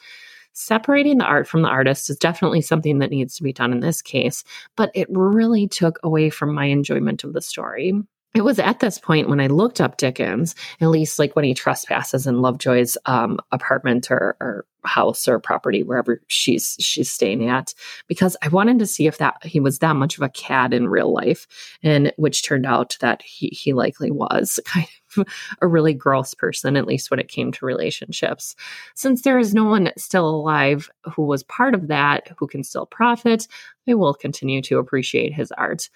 Separating 0.57 1.17
the 1.17 1.25
art 1.25 1.49
from 1.49 1.63
the 1.63 1.67
artist 1.67 2.09
is 2.09 2.15
definitely 2.15 2.61
something 2.61 2.99
that 2.99 3.09
needs 3.09 3.35
to 3.35 3.43
be 3.43 3.51
done 3.51 3.73
in 3.73 3.81
this 3.81 4.01
case, 4.01 4.45
but 4.77 4.89
it 4.93 5.05
really 5.09 5.67
took 5.67 5.99
away 6.01 6.29
from 6.29 6.55
my 6.55 6.63
enjoyment 6.63 7.25
of 7.25 7.33
the 7.33 7.41
story. 7.41 7.93
It 8.33 8.43
was 8.43 8.57
at 8.57 8.79
this 8.79 8.97
point 8.97 9.27
when 9.27 9.41
I 9.41 9.47
looked 9.47 9.81
up 9.81 9.97
Dickens, 9.97 10.55
at 10.79 10.87
least 10.87 11.19
like 11.19 11.35
when 11.35 11.43
he 11.43 11.53
trespasses 11.53 12.25
in 12.25 12.41
Lovejoy's 12.41 12.97
um, 13.05 13.37
apartment 13.51 14.09
or, 14.09 14.37
or 14.39 14.65
house 14.85 15.27
or 15.27 15.39
property 15.39 15.83
wherever 15.83 16.21
she's 16.27 16.77
she's 16.79 17.11
staying 17.11 17.49
at 17.49 17.73
because 18.07 18.37
I 18.41 18.49
wanted 18.49 18.79
to 18.79 18.85
see 18.85 19.07
if 19.07 19.17
that 19.17 19.43
he 19.43 19.59
was 19.59 19.79
that 19.79 19.95
much 19.95 20.17
of 20.17 20.23
a 20.23 20.29
cad 20.29 20.73
in 20.73 20.87
real 20.87 21.11
life 21.11 21.47
and 21.83 22.13
which 22.17 22.43
turned 22.43 22.65
out 22.65 22.95
that 23.01 23.21
he 23.23 23.47
he 23.47 23.73
likely 23.73 24.11
was 24.11 24.59
kind 24.65 24.85
of 24.85 25.04
a 25.61 25.67
really 25.67 25.93
gross 25.93 26.33
person 26.33 26.75
at 26.75 26.87
least 26.87 27.11
when 27.11 27.19
it 27.19 27.27
came 27.27 27.51
to 27.51 27.65
relationships. 27.65 28.55
Since 28.95 29.21
there 29.21 29.39
is 29.39 29.53
no 29.53 29.65
one 29.65 29.91
still 29.97 30.27
alive 30.27 30.89
who 31.13 31.23
was 31.23 31.43
part 31.43 31.73
of 31.73 31.87
that 31.87 32.31
who 32.37 32.47
can 32.47 32.63
still 32.63 32.85
profit 32.85 33.47
I 33.87 33.93
will 33.93 34.13
continue 34.13 34.61
to 34.63 34.79
appreciate 34.79 35.33
his 35.33 35.51
art 35.51 35.89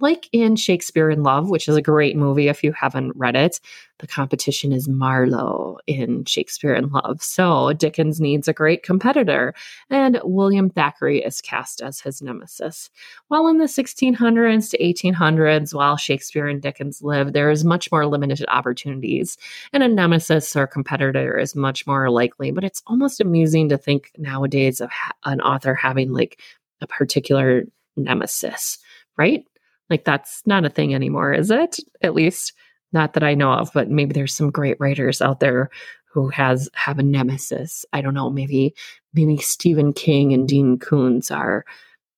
like 0.00 0.28
in 0.32 0.56
Shakespeare 0.56 1.10
in 1.10 1.22
Love, 1.22 1.48
which 1.48 1.68
is 1.68 1.76
a 1.76 1.82
great 1.82 2.16
movie 2.16 2.48
if 2.48 2.62
you 2.62 2.72
haven't 2.72 3.12
read 3.16 3.36
it, 3.36 3.60
the 3.98 4.06
competition 4.06 4.72
is 4.72 4.88
Marlowe 4.88 5.78
in 5.86 6.24
Shakespeare 6.26 6.74
in 6.74 6.90
Love. 6.90 7.22
So 7.22 7.72
Dickens 7.72 8.20
needs 8.20 8.46
a 8.46 8.52
great 8.52 8.82
competitor, 8.82 9.54
and 9.88 10.20
William 10.22 10.68
Thackeray 10.68 11.24
is 11.24 11.40
cast 11.40 11.80
as 11.80 12.00
his 12.00 12.20
nemesis. 12.20 12.90
While 13.28 13.48
in 13.48 13.58
the 13.58 13.64
1600s 13.64 14.70
to 14.70 14.78
1800s, 14.78 15.72
while 15.72 15.96
Shakespeare 15.96 16.46
and 16.46 16.60
Dickens 16.60 17.02
lived, 17.02 17.32
there 17.32 17.50
is 17.50 17.64
much 17.64 17.90
more 17.90 18.06
limited 18.06 18.44
opportunities, 18.48 19.38
and 19.72 19.82
a 19.82 19.88
nemesis 19.88 20.54
or 20.54 20.66
competitor 20.66 21.38
is 21.38 21.56
much 21.56 21.86
more 21.86 22.10
likely. 22.10 22.50
But 22.50 22.64
it's 22.64 22.82
almost 22.86 23.20
amusing 23.20 23.70
to 23.70 23.78
think 23.78 24.12
nowadays 24.18 24.80
of 24.80 24.90
an 25.24 25.40
author 25.40 25.74
having 25.74 26.12
like 26.12 26.40
a 26.82 26.86
particular 26.86 27.64
nemesis, 27.96 28.78
right? 29.16 29.44
Like 29.90 30.04
that's 30.04 30.42
not 30.46 30.64
a 30.64 30.70
thing 30.70 30.94
anymore, 30.94 31.32
is 31.32 31.50
it? 31.50 31.78
At 32.02 32.14
least 32.14 32.52
not 32.92 33.12
that 33.14 33.22
I 33.22 33.34
know 33.34 33.52
of, 33.52 33.72
but 33.72 33.90
maybe 33.90 34.12
there's 34.12 34.34
some 34.34 34.50
great 34.50 34.76
writers 34.80 35.20
out 35.20 35.40
there 35.40 35.70
who 36.12 36.28
has 36.28 36.68
have 36.74 36.98
a 36.98 37.02
nemesis. 37.02 37.84
I 37.92 38.00
don't 38.00 38.14
know, 38.14 38.30
maybe 38.30 38.74
maybe 39.12 39.36
Stephen 39.38 39.92
King 39.92 40.32
and 40.32 40.48
Dean 40.48 40.78
Koontz 40.78 41.30
are 41.30 41.64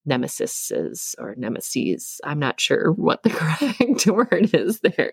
nemesises 0.09 1.15
or 1.19 1.35
nemesis. 1.37 2.21
I'm 2.25 2.39
not 2.39 2.61
sure 2.61 2.93
what 2.93 3.23
the 3.23 3.31
correct 3.31 4.07
word 4.07 4.55
is 4.55 4.81
there. 4.81 5.13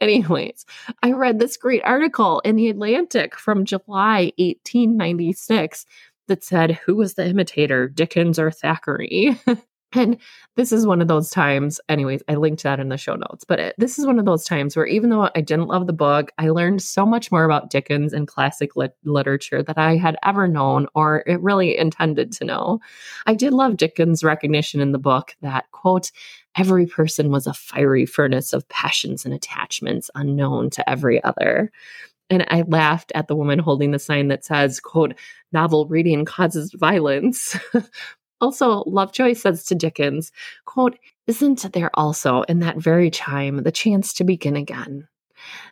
Anyways, 0.00 0.66
I 1.02 1.12
read 1.12 1.38
this 1.38 1.56
great 1.56 1.82
article 1.84 2.40
in 2.40 2.56
the 2.56 2.68
Atlantic 2.68 3.36
from 3.36 3.64
July 3.64 4.32
1896 4.36 5.86
that 6.28 6.44
said, 6.44 6.72
Who 6.72 6.96
was 6.96 7.14
the 7.14 7.26
imitator, 7.26 7.88
Dickens 7.88 8.38
or 8.38 8.50
Thackeray? 8.50 9.38
And 9.92 10.18
this 10.56 10.72
is 10.72 10.86
one 10.86 11.00
of 11.00 11.08
those 11.08 11.30
times, 11.30 11.80
anyways, 11.88 12.22
I 12.28 12.34
linked 12.34 12.64
that 12.64 12.80
in 12.80 12.88
the 12.88 12.96
show 12.96 13.14
notes, 13.14 13.44
but 13.44 13.60
it, 13.60 13.74
this 13.78 13.98
is 13.98 14.06
one 14.06 14.18
of 14.18 14.24
those 14.24 14.44
times 14.44 14.76
where 14.76 14.86
even 14.86 15.10
though 15.10 15.30
I 15.34 15.40
didn't 15.40 15.68
love 15.68 15.86
the 15.86 15.92
book, 15.92 16.32
I 16.38 16.48
learned 16.48 16.82
so 16.82 17.06
much 17.06 17.30
more 17.30 17.44
about 17.44 17.70
Dickens 17.70 18.12
and 18.12 18.26
classic 18.26 18.74
lit- 18.74 18.96
literature 19.04 19.62
that 19.62 19.78
I 19.78 19.96
had 19.96 20.16
ever 20.24 20.48
known 20.48 20.86
or 20.94 21.22
it 21.26 21.40
really 21.40 21.78
intended 21.78 22.32
to 22.32 22.44
know. 22.44 22.80
I 23.26 23.34
did 23.34 23.52
love 23.52 23.76
Dickens' 23.76 24.24
recognition 24.24 24.80
in 24.80 24.92
the 24.92 24.98
book 24.98 25.36
that, 25.40 25.70
quote, 25.70 26.10
every 26.56 26.86
person 26.86 27.30
was 27.30 27.46
a 27.46 27.54
fiery 27.54 28.06
furnace 28.06 28.52
of 28.52 28.68
passions 28.68 29.24
and 29.24 29.32
attachments 29.32 30.10
unknown 30.14 30.70
to 30.70 30.88
every 30.90 31.22
other. 31.22 31.70
And 32.28 32.44
I 32.50 32.62
laughed 32.62 33.12
at 33.14 33.28
the 33.28 33.36
woman 33.36 33.60
holding 33.60 33.92
the 33.92 34.00
sign 34.00 34.28
that 34.28 34.44
says, 34.44 34.80
quote, 34.80 35.14
novel 35.52 35.86
reading 35.86 36.24
causes 36.24 36.74
violence. 36.76 37.56
also, 38.40 38.84
Lovejoy 38.86 39.34
says 39.34 39.64
to 39.64 39.74
Dickens, 39.74 40.32
quote, 40.64 40.98
isn't 41.26 41.72
there 41.72 41.90
also 41.94 42.42
in 42.42 42.60
that 42.60 42.76
very 42.76 43.10
chime 43.10 43.62
the 43.62 43.72
chance 43.72 44.12
to 44.14 44.24
begin 44.24 44.56
again? 44.56 45.08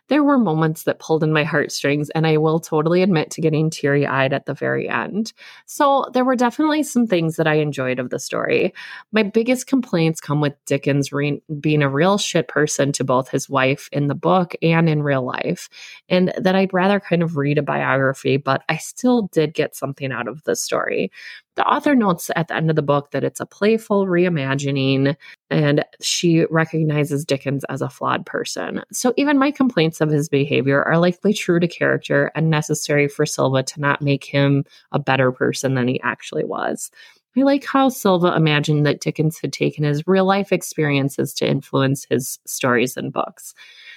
There 0.07 0.23
were 0.23 0.37
moments 0.37 0.83
that 0.83 0.99
pulled 0.99 1.23
in 1.23 1.33
my 1.33 1.43
heartstrings, 1.43 2.09
and 2.11 2.27
I 2.27 2.37
will 2.37 2.59
totally 2.59 3.01
admit 3.01 3.31
to 3.31 3.41
getting 3.41 3.69
teary 3.69 4.05
eyed 4.05 4.33
at 4.33 4.45
the 4.45 4.53
very 4.53 4.87
end. 4.87 5.33
So, 5.65 6.05
there 6.13 6.25
were 6.25 6.35
definitely 6.35 6.83
some 6.83 7.07
things 7.07 7.35
that 7.37 7.47
I 7.47 7.55
enjoyed 7.55 7.99
of 7.99 8.09
the 8.09 8.19
story. 8.19 8.73
My 9.11 9.23
biggest 9.23 9.67
complaints 9.67 10.21
come 10.21 10.41
with 10.41 10.53
Dickens 10.65 11.11
re- 11.11 11.41
being 11.59 11.81
a 11.81 11.89
real 11.89 12.17
shit 12.17 12.47
person 12.47 12.91
to 12.93 13.03
both 13.03 13.29
his 13.29 13.49
wife 13.49 13.89
in 13.91 14.07
the 14.07 14.15
book 14.15 14.55
and 14.61 14.87
in 14.87 15.03
real 15.03 15.23
life, 15.23 15.69
and 16.09 16.33
that 16.37 16.55
I'd 16.55 16.73
rather 16.73 16.99
kind 16.99 17.23
of 17.23 17.37
read 17.37 17.57
a 17.57 17.63
biography, 17.63 18.37
but 18.37 18.63
I 18.69 18.77
still 18.77 19.23
did 19.31 19.53
get 19.53 19.75
something 19.75 20.11
out 20.11 20.27
of 20.27 20.43
the 20.43 20.55
story. 20.55 21.11
The 21.55 21.65
author 21.65 21.95
notes 21.95 22.29
at 22.35 22.49
the 22.49 22.55
end 22.55 22.69
of 22.69 22.75
the 22.75 22.81
book 22.81 23.11
that 23.11 23.23
it's 23.23 23.39
a 23.39 23.45
playful 23.45 24.07
reimagining, 24.07 25.15
and 25.49 25.85
she 26.01 26.45
recognizes 26.49 27.23
Dickens 27.23 27.63
as 27.65 27.81
a 27.81 27.89
flawed 27.89 28.25
person. 28.25 28.81
So 28.91 29.13
even 29.15 29.39
my 29.39 29.51
complaints 29.51 30.01
of 30.01 30.09
his 30.09 30.27
behavior 30.27 30.83
are 30.83 30.97
likely 30.97 31.33
true 31.33 31.61
to 31.61 31.67
character 31.67 32.29
and 32.35 32.49
necessary 32.49 33.07
for 33.07 33.25
Silva 33.25 33.63
to 33.63 33.79
not 33.79 34.01
make 34.01 34.25
him 34.25 34.65
a 34.91 34.99
better 34.99 35.31
person 35.31 35.75
than 35.75 35.87
he 35.87 36.01
actually 36.01 36.43
was. 36.43 36.91
I 37.37 37.43
like 37.43 37.65
how 37.65 37.89
Silva 37.89 38.33
imagined 38.35 38.85
that 38.85 39.01
Dickens 39.01 39.39
had 39.39 39.51
taken 39.51 39.83
his 39.83 40.07
real 40.07 40.25
life 40.25 40.53
experiences 40.53 41.33
to 41.35 41.47
influence 41.47 42.05
his 42.09 42.39
stories 42.45 42.95
and 42.95 43.11
books. 43.11 43.53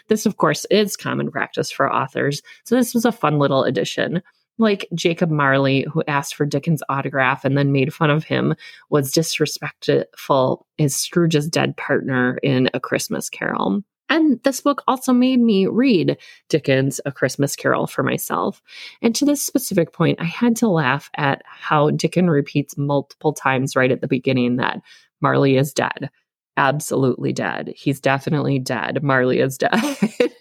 This, 0.09 0.27
of 0.27 0.39
course, 0.39 0.65
is 0.71 0.97
common 0.97 1.31
practice 1.31 1.71
for 1.71 1.93
authors, 1.93 2.43
so 2.65 2.75
this 2.75 2.95
was 2.95 3.05
a 3.05 3.13
fun 3.13 3.39
little 3.39 3.63
addition 3.63 4.23
like 4.59 4.87
Jacob 4.95 5.31
Marley, 5.31 5.87
who 5.91 6.03
asked 6.07 6.35
for 6.35 6.45
Dickens' 6.45 6.83
autograph 6.89 7.45
and 7.45 7.57
then 7.57 7.73
made 7.73 7.95
fun 7.95 8.11
of 8.11 8.25
him, 8.25 8.55
was 8.91 9.13
disrespectful 9.13 10.67
as 10.79 10.95
Scrooge's 10.95 11.49
dead 11.49 11.77
partner 11.77 12.39
in 12.43 12.69
A 12.75 12.81
Christmas 12.81 13.31
Carol. 13.31 13.83
And 14.11 14.43
this 14.43 14.61
book 14.61 14.83
also 14.89 15.13
made 15.13 15.41
me 15.41 15.67
read 15.67 16.17
Dickens' 16.49 17.01
A 17.05 17.13
Christmas 17.13 17.55
Carol 17.55 17.87
for 17.87 18.03
myself. 18.03 18.63
And 19.03 19.15
to 19.15 19.25
this 19.25 19.45
specific 19.45 19.93
point, 19.93 20.21
I 20.21 20.25
had 20.25 20.57
to 20.57 20.69
laugh 20.69 21.11
at 21.17 21.43
how 21.45 21.91
Dickens 21.91 22.31
repeats 22.31 22.79
multiple 22.79 23.33
times 23.33 23.77
right 23.77 23.91
at 23.91 24.01
the 24.01 24.09
beginning 24.09 24.57
that 24.57 24.81
Marley 25.21 25.57
is 25.57 25.75
dead 25.75 26.11
absolutely 26.59 27.33
dead. 27.33 27.73
He's 27.77 28.01
definitely 28.01 28.59
dead. 28.59 29.03
Marley 29.03 29.39
is 29.39 29.57
dead. 29.57 29.81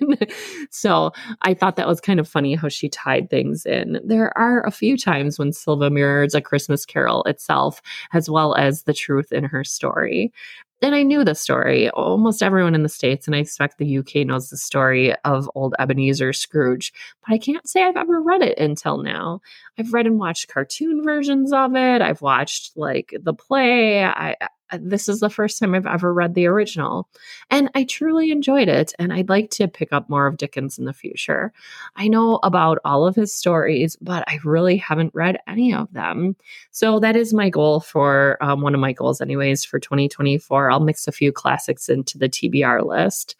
so 0.72 1.12
I 1.44 1.54
thought 1.54 1.76
that 1.76 1.88
was 1.88 2.02
kind 2.02 2.20
of 2.20 2.28
funny 2.28 2.56
how 2.56 2.70
she 2.70 2.90
tied 2.90 3.30
things 3.30 3.66
in. 3.66 4.02
There 4.04 4.36
are 4.38 4.66
a 4.66 4.72
few 4.72 4.98
times 4.98 5.38
when 5.38 5.54
Silva 5.54 5.92
mirrors 5.92 6.34
a 6.34 6.42
Christmas 6.42 6.86
carol 6.86 7.24
itself, 7.26 7.82
as 8.14 8.30
well 8.30 8.56
as 8.56 8.84
the 8.84 8.96
truth 8.96 9.32
in 9.32 9.44
her 9.44 9.64
story. 9.64 10.34
And 10.82 10.94
I 10.94 11.04
knew 11.04 11.24
the 11.24 11.36
story. 11.36 11.90
Almost 11.92 12.44
everyone 12.44 12.76
in 12.76 12.84
the 12.84 12.90
States, 12.90 13.28
and 13.28 13.36
I 13.36 13.40
expect 13.40 13.78
the 13.78 13.98
UK 13.98 14.28
knows 14.28 14.50
the 14.50 14.58
story 14.58 15.16
of 15.24 15.50
old 15.56 15.76
Ebenezer 15.80 16.34
Scrooge, 16.34 16.94
but 17.26 17.34
I 17.34 17.38
can't 17.40 17.68
say 17.68 17.84
I've 17.84 17.98
ever 17.98 18.22
read 18.22 18.44
it 18.44 18.58
until 18.60 18.98
now. 18.98 19.42
I've 19.80 19.94
read 19.94 20.06
and 20.06 20.20
watched 20.20 20.50
cartoon 20.50 21.04
versions 21.04 21.52
of 21.52 21.76
it. 21.76 22.02
I've 22.02 22.22
watched 22.22 22.74
like 22.76 23.16
the 23.20 23.34
play. 23.34 24.04
I 24.04 24.36
this 24.72 25.08
is 25.08 25.20
the 25.20 25.30
first 25.30 25.60
time 25.60 25.74
I've 25.76 25.86
ever 25.86 26.14
read 26.14 26.34
the 26.34 26.48
original. 26.48 27.10
And 27.50 27.70
I 27.76 27.84
truly 27.84 28.32
enjoyed 28.32 28.68
it. 28.68 28.94
And 29.00 29.14
I'd 29.14 29.30
like 29.30 29.50
to 29.52 29.68
pick 29.68 29.94
up 29.94 30.10
more 30.10 30.28
of 30.28 30.38
Dickens 30.38 30.78
in 30.78 30.86
the 30.86 30.94
future. 30.94 31.54
I 31.96 32.08
know 32.08 32.40
about 32.44 32.80
all 32.86 33.08
of 33.08 33.16
his 33.16 33.34
stories, 33.34 33.96
but 34.02 34.24
I 34.28 34.40
really 34.44 34.78
haven't 34.78 35.16
read 35.16 35.38
any 35.48 35.74
of 35.74 35.92
them. 35.94 36.36
So 36.72 37.00
that 37.00 37.16
is 37.16 37.34
my 37.34 37.50
goal 37.50 37.80
for 37.80 38.38
um, 38.42 38.62
one 38.62 38.74
of 38.74 38.82
my 38.82 38.94
goals, 38.94 39.22
anyways, 39.22 39.64
for 39.64 39.80
2024. 39.80 40.72
I'll 40.72 40.80
mix 40.80 41.08
a 41.08 41.12
few 41.12 41.32
classics 41.32 41.90
into 41.90 42.18
the 42.18 42.30
TBR 42.30 42.86
list. 42.86 43.36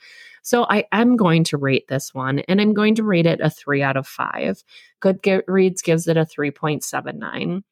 So 0.48 0.66
I 0.70 0.86
am 0.94 1.18
going 1.18 1.44
to 1.44 1.58
rate 1.58 1.90
this 1.90 2.14
one 2.14 2.40
and 2.40 2.62
I'm 2.62 2.74
going 2.74 2.96
to 2.96 3.04
rate 3.04 3.26
it 3.26 3.42
a 3.42 3.50
three 3.50 3.84
out 3.84 3.98
of 3.98 4.08
five. 4.08 4.64
Goodreads 5.02 5.84
gives 5.84 6.08
it 6.08 6.16
a 6.16 6.24
3.79. 6.24 7.64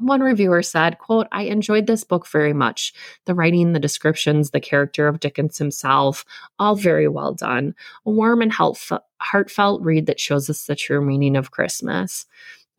One 0.00 0.22
reviewer 0.22 0.62
said, 0.62 0.98
quote, 0.98 1.26
I 1.30 1.42
enjoyed 1.42 1.86
this 1.86 2.04
book 2.04 2.26
very 2.26 2.54
much. 2.54 2.94
The 3.26 3.34
writing, 3.34 3.74
the 3.74 3.78
descriptions, 3.78 4.50
the 4.50 4.60
character 4.60 5.06
of 5.06 5.20
Dickens 5.20 5.58
himself, 5.58 6.24
all 6.58 6.74
very 6.74 7.06
well 7.06 7.34
done. 7.34 7.74
A 8.06 8.10
warm 8.10 8.40
and 8.40 8.50
heartfelt 8.50 9.82
read 9.82 10.06
that 10.06 10.18
shows 10.18 10.48
us 10.48 10.64
the 10.64 10.74
true 10.74 11.04
meaning 11.04 11.36
of 11.36 11.50
Christmas. 11.50 12.24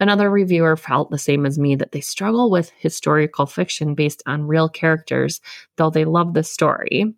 Another 0.01 0.31
reviewer 0.31 0.75
felt 0.75 1.11
the 1.11 1.19
same 1.19 1.45
as 1.45 1.59
me 1.59 1.75
that 1.75 1.91
they 1.91 2.01
struggle 2.01 2.49
with 2.49 2.71
historical 2.75 3.45
fiction 3.45 3.93
based 3.93 4.23
on 4.25 4.47
real 4.47 4.67
characters, 4.67 5.39
though 5.77 5.91
they 5.91 6.05
love 6.05 6.33
the 6.33 6.43
story. 6.43 7.13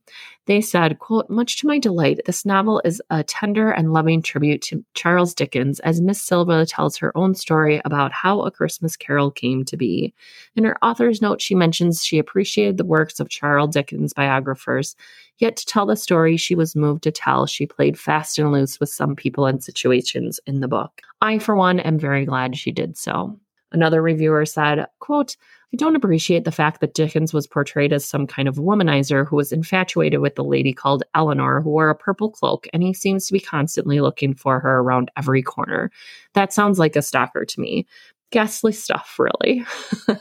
They 0.47 0.59
said, 0.59 0.99
quote, 0.99 1.29
much 1.29 1.61
to 1.61 1.67
my 1.67 1.79
delight, 1.79 2.19
this 2.25 2.45
novel 2.45 2.81
is 2.83 3.01
a 3.09 3.23
tender 3.23 3.71
and 3.71 3.93
loving 3.93 4.21
tribute 4.21 4.61
to 4.63 4.83
Charles 4.93 5.33
Dickens 5.33 5.79
as 5.79 6.01
Miss 6.01 6.21
Silva 6.21 6.65
tells 6.65 6.97
her 6.97 7.17
own 7.17 7.33
story 7.33 7.81
about 7.85 8.11
how 8.11 8.41
A 8.41 8.51
Christmas 8.51 8.97
Carol 8.97 9.31
came 9.31 9.63
to 9.63 9.77
be. 9.77 10.13
In 10.57 10.65
her 10.65 10.75
author's 10.83 11.21
note, 11.21 11.41
she 11.41 11.55
mentions 11.55 12.03
she 12.03 12.19
appreciated 12.19 12.75
the 12.75 12.83
works 12.83 13.21
of 13.21 13.29
Charles 13.29 13.73
Dickens 13.73 14.13
biographers, 14.13 14.97
yet 15.43 15.57
to 15.57 15.65
tell 15.65 15.85
the 15.85 15.95
story 15.95 16.37
she 16.37 16.55
was 16.55 16.75
moved 16.75 17.03
to 17.03 17.11
tell, 17.11 17.45
she 17.45 17.67
played 17.67 17.99
fast 17.99 18.39
and 18.39 18.51
loose 18.51 18.79
with 18.79 18.89
some 18.89 19.15
people 19.15 19.45
and 19.45 19.63
situations 19.63 20.39
in 20.47 20.61
the 20.61 20.67
book. 20.67 21.01
I, 21.21 21.37
for 21.37 21.55
one, 21.55 21.79
am 21.81 21.99
very 21.99 22.25
glad 22.25 22.57
she 22.57 22.71
did 22.71 22.97
so. 22.97 23.37
Another 23.73 24.01
reviewer 24.01 24.45
said, 24.45 24.85
quote, 24.99 25.35
I 25.73 25.75
don't 25.75 25.95
appreciate 25.95 26.45
the 26.45 26.51
fact 26.51 26.79
that 26.79 26.93
Dickens 26.93 27.33
was 27.33 27.47
portrayed 27.47 27.91
as 27.91 28.05
some 28.05 28.25
kind 28.25 28.47
of 28.47 28.55
womanizer 28.55 29.27
who 29.27 29.35
was 29.35 29.51
infatuated 29.51 30.21
with 30.21 30.35
the 30.35 30.43
lady 30.43 30.71
called 30.71 31.03
Eleanor 31.13 31.61
who 31.61 31.71
wore 31.71 31.89
a 31.89 31.95
purple 31.95 32.29
cloak, 32.29 32.67
and 32.71 32.81
he 32.81 32.93
seems 32.93 33.27
to 33.27 33.33
be 33.33 33.39
constantly 33.39 33.99
looking 33.99 34.35
for 34.35 34.59
her 34.59 34.79
around 34.79 35.11
every 35.17 35.41
corner. 35.41 35.91
That 36.33 36.53
sounds 36.53 36.79
like 36.79 36.95
a 36.95 37.01
stalker 37.01 37.43
to 37.43 37.59
me. 37.59 37.85
Ghastly 38.31 38.71
stuff, 38.71 39.19
really. 39.19 39.65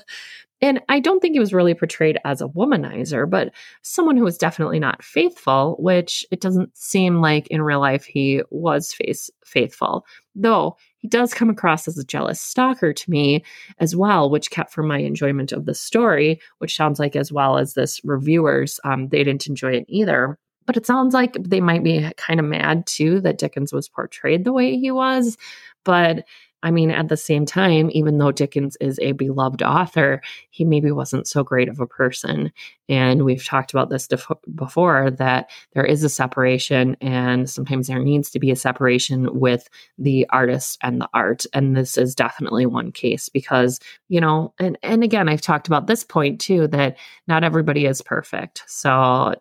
And 0.62 0.81
I 0.88 1.01
don't 1.01 1.18
think 1.18 1.35
he 1.35 1.40
was 1.40 1.53
really 1.53 1.75
portrayed 1.75 2.18
as 2.25 2.40
a 2.40 2.46
womanizer, 2.46 3.29
but 3.29 3.53
someone 3.83 4.16
who 4.16 4.22
was 4.22 4.38
definitely 4.38 4.79
not 4.79 5.03
faithful, 5.03 5.77
which 5.81 6.25
it 6.31 6.40
doesn't 6.40 6.77
seem 6.77 7.20
like 7.20 7.48
in 7.48 7.62
real 7.62 7.81
life 7.81 8.05
he 8.05 8.42
was 8.51 8.92
face- 8.92 9.31
faithful. 9.44 10.07
Though 10.37 10.77
he 10.98 11.09
does 11.09 11.35
come 11.35 11.51
across 11.51 11.88
as 11.88 11.98
a 11.98 12.05
jealous 12.05 12.40
stalker 12.40 12.92
to 12.92 13.11
me 13.11 13.44
as 13.81 13.96
well, 13.96 14.31
which 14.31 14.53
kept 14.53 14.72
from 14.72 14.87
my 14.87 14.98
enjoyment 14.98 15.51
of 15.51 15.66
the 15.66 15.75
story, 15.75 16.40
which 16.59 16.77
sounds 16.77 17.01
like 17.01 17.16
as 17.16 17.33
well 17.33 17.59
as 17.59 17.75
this 17.75 18.01
reviewers, 18.05 18.79
um, 18.85 19.09
they 19.09 19.25
didn't 19.25 19.48
enjoy 19.48 19.72
it 19.72 19.85
either. 19.88 20.38
But 20.64 20.77
it 20.77 20.87
sounds 20.87 21.12
like 21.12 21.37
they 21.40 21.61
might 21.61 21.83
be 21.83 22.09
kind 22.16 22.38
of 22.38 22.46
mad 22.46 22.87
too 22.87 23.20
that 23.22 23.38
Dickens 23.38 23.72
was 23.72 23.88
portrayed 23.88 24.44
the 24.44 24.53
way 24.53 24.77
he 24.79 24.92
was. 24.92 25.37
But 25.85 26.25
I 26.62 26.70
mean, 26.70 26.90
at 26.90 27.09
the 27.09 27.16
same 27.16 27.44
time, 27.44 27.90
even 27.92 28.18
though 28.18 28.33
Dickens 28.33 28.77
is 28.81 28.98
a 29.01 29.12
beloved 29.12 29.62
author, 29.62 30.22
he 30.51 30.64
maybe 30.64 30.90
wasn't 30.92 31.27
so 31.27 31.42
great 31.42 31.68
of 31.68 31.81
a 31.81 31.87
person. 31.87 32.53
And 32.88 33.25
we've 33.25 33.44
talked 33.44 33.72
about 33.72 33.90
this 33.90 34.07
def- 34.07 34.27
before 34.55 35.11
that 35.12 35.51
there 35.72 35.85
is 35.85 36.05
a 36.05 36.09
separation, 36.09 36.96
and 37.01 37.48
sometimes 37.48 37.88
there 37.88 37.98
needs 37.98 38.31
to 38.31 38.38
be 38.38 38.51
a 38.51 38.57
separation 38.57 39.38
with 39.38 39.68
the 39.98 40.27
artist 40.31 40.79
and 40.83 41.01
the 41.01 41.09
art. 41.14 41.44
And 41.53 41.77
this 41.77 41.96
is 41.98 42.14
definitely 42.14 42.66
one 42.66 42.92
case 42.92 43.29
because, 43.29 43.81
you 44.09 44.20
know, 44.20 44.55
and, 44.59 44.79
and 44.83 45.03
again, 45.03 45.29
I've 45.29 45.40
talked 45.40 45.66
about 45.66 45.87
this 45.87 46.05
point 46.05 46.40
too 46.40 46.68
that 46.68 46.96
not 47.27 47.44
everybody 47.44 47.87
is 47.87 48.03
perfect. 48.03 48.62
So 48.66 49.35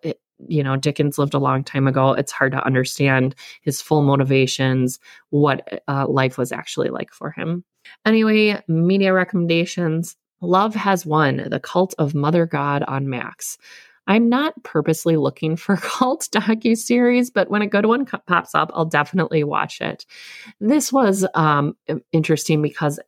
you 0.47 0.63
know 0.63 0.75
dickens 0.75 1.17
lived 1.17 1.34
a 1.34 1.39
long 1.39 1.63
time 1.63 1.88
ago. 1.88 2.13
It's 2.13 2.32
hard 2.32 2.51
to 2.54 2.65
understand 2.65 3.36
his 3.62 3.82
full 3.82 4.01
motivations 4.01 4.99
what 5.30 5.82
uh, 5.88 6.08
life 6.08 6.38
was 6.38 6.51
actually 6.51 6.89
like 6.89 7.12
for 7.12 7.32
him. 7.32 7.63
Anyway 8.06 8.62
media 8.67 9.13
recommendations. 9.13 10.15
Love 10.43 10.73
has 10.73 11.06
won 11.06 11.47
the 11.51 11.60
cult 11.60 11.93
of 11.99 12.15
mother 12.15 12.45
god 12.45 12.84
on 12.88 13.10
max 13.10 13.58
I'm 14.08 14.30
not 14.30 14.62
purposely 14.64 15.16
looking 15.16 15.56
for 15.56 15.78
cult 15.82 16.28
docu 16.32 16.78
series, 16.78 17.30
but 17.30 17.50
when 17.50 17.62
a 17.62 17.68
good 17.68 17.86
one 17.86 18.06
pops 18.06 18.56
up, 18.56 18.72
I'll 18.74 18.86
definitely 18.86 19.44
watch 19.44 19.82
it. 19.82 20.06
This 20.60 20.92
was 20.92 21.26
um, 21.36 21.76
interesting 22.12 22.62
because 22.62 23.00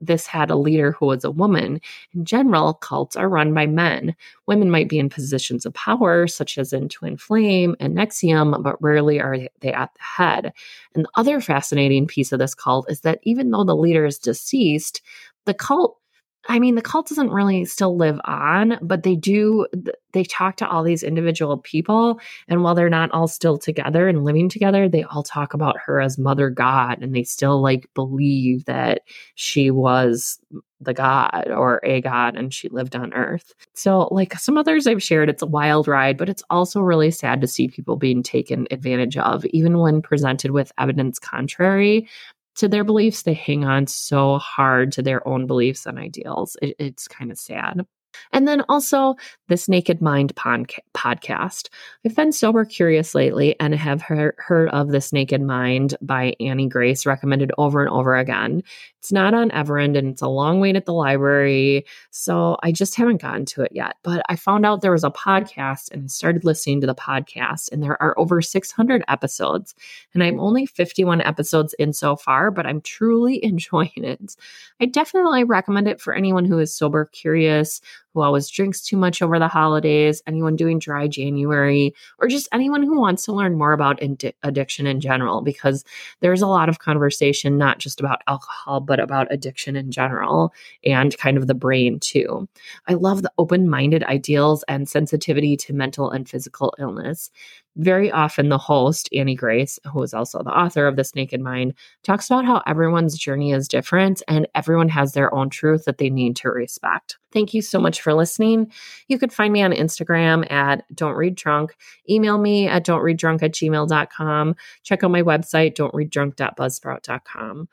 this 0.00 0.26
had 0.26 0.50
a 0.50 0.56
leader 0.56 0.92
who 0.92 1.06
was 1.06 1.24
a 1.24 1.30
woman. 1.30 1.80
In 2.14 2.24
general, 2.24 2.74
cults 2.74 3.16
are 3.16 3.28
run 3.28 3.52
by 3.52 3.66
men. 3.66 4.16
Women 4.46 4.70
might 4.70 4.88
be 4.88 4.98
in 4.98 5.10
positions 5.10 5.66
of 5.66 5.74
power, 5.74 6.26
such 6.26 6.56
as 6.58 6.72
in 6.72 6.88
Twin 6.88 7.16
Flame 7.16 7.76
and 7.78 7.96
NXIVM, 7.96 8.62
but 8.62 8.82
rarely 8.82 9.20
are 9.20 9.36
they 9.60 9.72
at 9.72 9.92
the 9.94 10.02
head. 10.02 10.52
And 10.94 11.04
the 11.04 11.10
other 11.16 11.40
fascinating 11.40 12.06
piece 12.06 12.32
of 12.32 12.38
this 12.38 12.54
cult 12.54 12.90
is 12.90 13.02
that 13.02 13.20
even 13.22 13.50
though 13.50 13.64
the 13.64 13.76
leader 13.76 14.06
is 14.06 14.18
deceased, 14.18 15.02
the 15.44 15.54
cult 15.54 15.99
I 16.48 16.58
mean, 16.58 16.74
the 16.74 16.82
cult 16.82 17.08
doesn't 17.08 17.30
really 17.30 17.64
still 17.66 17.96
live 17.96 18.18
on, 18.24 18.78
but 18.80 19.02
they 19.02 19.14
do, 19.14 19.66
they 20.12 20.24
talk 20.24 20.56
to 20.56 20.68
all 20.68 20.82
these 20.82 21.02
individual 21.02 21.58
people. 21.58 22.18
And 22.48 22.62
while 22.62 22.74
they're 22.74 22.88
not 22.88 23.10
all 23.12 23.28
still 23.28 23.58
together 23.58 24.08
and 24.08 24.24
living 24.24 24.48
together, 24.48 24.88
they 24.88 25.02
all 25.02 25.22
talk 25.22 25.52
about 25.52 25.76
her 25.84 26.00
as 26.00 26.18
Mother 26.18 26.48
God 26.48 27.02
and 27.02 27.14
they 27.14 27.24
still 27.24 27.60
like 27.60 27.88
believe 27.94 28.64
that 28.64 29.02
she 29.34 29.70
was 29.70 30.40
the 30.80 30.94
God 30.94 31.48
or 31.50 31.80
a 31.84 32.00
God 32.00 32.36
and 32.36 32.54
she 32.54 32.70
lived 32.70 32.96
on 32.96 33.12
earth. 33.12 33.52
So, 33.74 34.08
like 34.10 34.34
some 34.34 34.56
others 34.56 34.86
I've 34.86 35.02
shared, 35.02 35.28
it's 35.28 35.42
a 35.42 35.46
wild 35.46 35.86
ride, 35.86 36.16
but 36.16 36.30
it's 36.30 36.42
also 36.48 36.80
really 36.80 37.10
sad 37.10 37.42
to 37.42 37.46
see 37.46 37.68
people 37.68 37.96
being 37.96 38.22
taken 38.22 38.66
advantage 38.70 39.18
of, 39.18 39.44
even 39.46 39.78
when 39.78 40.00
presented 40.00 40.52
with 40.52 40.72
evidence 40.78 41.18
contrary 41.18 42.08
to 42.56 42.68
their 42.68 42.84
beliefs, 42.84 43.22
they 43.22 43.34
hang 43.34 43.64
on 43.64 43.86
so 43.86 44.38
hard 44.38 44.92
to 44.92 45.02
their 45.02 45.26
own 45.26 45.46
beliefs 45.46 45.86
and 45.86 45.98
ideals. 45.98 46.56
It, 46.60 46.76
it's 46.78 47.08
kind 47.08 47.30
of 47.30 47.38
sad. 47.38 47.86
And 48.32 48.46
then 48.46 48.62
also 48.68 49.16
this 49.48 49.68
Naked 49.68 50.00
Mind 50.00 50.34
podcast. 50.34 51.68
I've 52.04 52.16
been 52.16 52.32
sober 52.32 52.64
curious 52.64 53.14
lately 53.14 53.58
and 53.58 53.74
have 53.74 54.02
heard, 54.02 54.34
heard 54.38 54.68
of 54.70 54.88
this 54.88 55.12
Naked 55.12 55.42
Mind 55.42 55.96
by 56.00 56.34
Annie 56.40 56.68
Grace 56.68 57.06
recommended 57.06 57.52
over 57.58 57.80
and 57.80 57.90
over 57.90 58.16
again. 58.16 58.62
It's 58.98 59.12
not 59.12 59.32
on 59.32 59.50
Everand 59.50 59.96
and 59.96 60.08
it's 60.08 60.22
a 60.22 60.28
long 60.28 60.60
wait 60.60 60.76
at 60.76 60.84
the 60.84 60.92
library. 60.92 61.86
So 62.10 62.58
I 62.62 62.70
just 62.70 62.96
haven't 62.96 63.22
gotten 63.22 63.46
to 63.46 63.62
it 63.62 63.72
yet. 63.72 63.96
But 64.02 64.22
I 64.28 64.36
found 64.36 64.66
out 64.66 64.82
there 64.82 64.92
was 64.92 65.04
a 65.04 65.10
podcast 65.10 65.90
and 65.90 66.10
started 66.10 66.44
listening 66.44 66.80
to 66.82 66.86
the 66.86 66.94
podcast, 66.94 67.72
and 67.72 67.82
there 67.82 68.00
are 68.00 68.18
over 68.18 68.42
600 68.42 69.02
episodes. 69.08 69.74
And 70.12 70.22
I'm 70.22 70.38
only 70.38 70.66
51 70.66 71.22
episodes 71.22 71.74
in 71.78 71.92
so 71.92 72.14
far, 72.14 72.50
but 72.50 72.66
I'm 72.66 72.80
truly 72.80 73.42
enjoying 73.50 73.90
it. 73.96 74.36
I 74.80 74.86
definitely 74.86 75.44
recommend 75.44 75.88
it 75.88 76.00
for 76.00 76.14
anyone 76.14 76.44
who 76.44 76.58
is 76.58 76.74
sober 76.74 77.06
curious 77.06 77.80
who 78.14 78.22
always 78.22 78.48
drinks 78.48 78.82
too 78.82 78.96
much 78.96 79.22
over 79.22 79.38
the 79.38 79.48
holidays, 79.48 80.22
anyone 80.26 80.56
doing 80.56 80.78
dry 80.78 81.06
January, 81.06 81.94
or 82.18 82.28
just 82.28 82.48
anyone 82.52 82.82
who 82.82 83.00
wants 83.00 83.24
to 83.24 83.32
learn 83.32 83.56
more 83.56 83.72
about 83.72 84.00
ind- 84.02 84.32
addiction 84.42 84.86
in 84.86 85.00
general, 85.00 85.42
because 85.42 85.84
there's 86.20 86.42
a 86.42 86.46
lot 86.46 86.68
of 86.68 86.78
conversation, 86.78 87.58
not 87.58 87.78
just 87.78 88.00
about 88.00 88.22
alcohol, 88.26 88.80
but 88.80 89.00
about 89.00 89.32
addiction 89.32 89.76
in 89.76 89.90
general 89.90 90.52
and 90.84 91.16
kind 91.18 91.36
of 91.36 91.46
the 91.46 91.54
brain 91.54 92.00
too. 92.00 92.48
I 92.88 92.94
love 92.94 93.22
the 93.22 93.32
open 93.38 93.68
minded 93.68 94.02
ideals 94.04 94.64
and 94.68 94.88
sensitivity 94.88 95.56
to 95.58 95.72
mental 95.72 96.10
and 96.10 96.28
physical 96.28 96.74
illness 96.78 97.30
very 97.76 98.10
often 98.10 98.48
the 98.48 98.58
host, 98.58 99.08
Annie 99.14 99.34
Grace, 99.34 99.78
who 99.92 100.02
is 100.02 100.12
also 100.12 100.42
the 100.42 100.50
author 100.50 100.86
of 100.86 100.96
This 100.96 101.14
Naked 101.14 101.40
Mind, 101.40 101.74
talks 102.02 102.26
about 102.26 102.44
how 102.44 102.62
everyone's 102.66 103.16
journey 103.16 103.52
is 103.52 103.68
different 103.68 104.22
and 104.28 104.48
everyone 104.54 104.88
has 104.88 105.12
their 105.12 105.32
own 105.34 105.50
truth 105.50 105.84
that 105.84 105.98
they 105.98 106.10
need 106.10 106.36
to 106.36 106.48
respect. 106.48 107.18
Thank 107.32 107.54
you 107.54 107.62
so 107.62 107.78
much 107.78 108.00
for 108.02 108.12
listening. 108.12 108.72
You 109.06 109.18
could 109.18 109.32
find 109.32 109.52
me 109.52 109.62
on 109.62 109.72
Instagram 109.72 110.50
at 110.50 110.84
Don't 110.94 111.14
Read 111.14 111.36
Drunk. 111.36 111.76
Email 112.08 112.38
me 112.38 112.66
at 112.66 112.84
don't 112.84 113.02
read 113.02 113.18
drunk 113.18 113.42
at 113.42 113.52
gmail.com. 113.52 114.56
Check 114.82 115.04
out 115.04 115.10
my 115.10 115.22
website, 115.22 115.74
don't 115.74 115.94
read 115.94 116.10
don'treaddrunk.buzzsprout.com. 116.10 117.68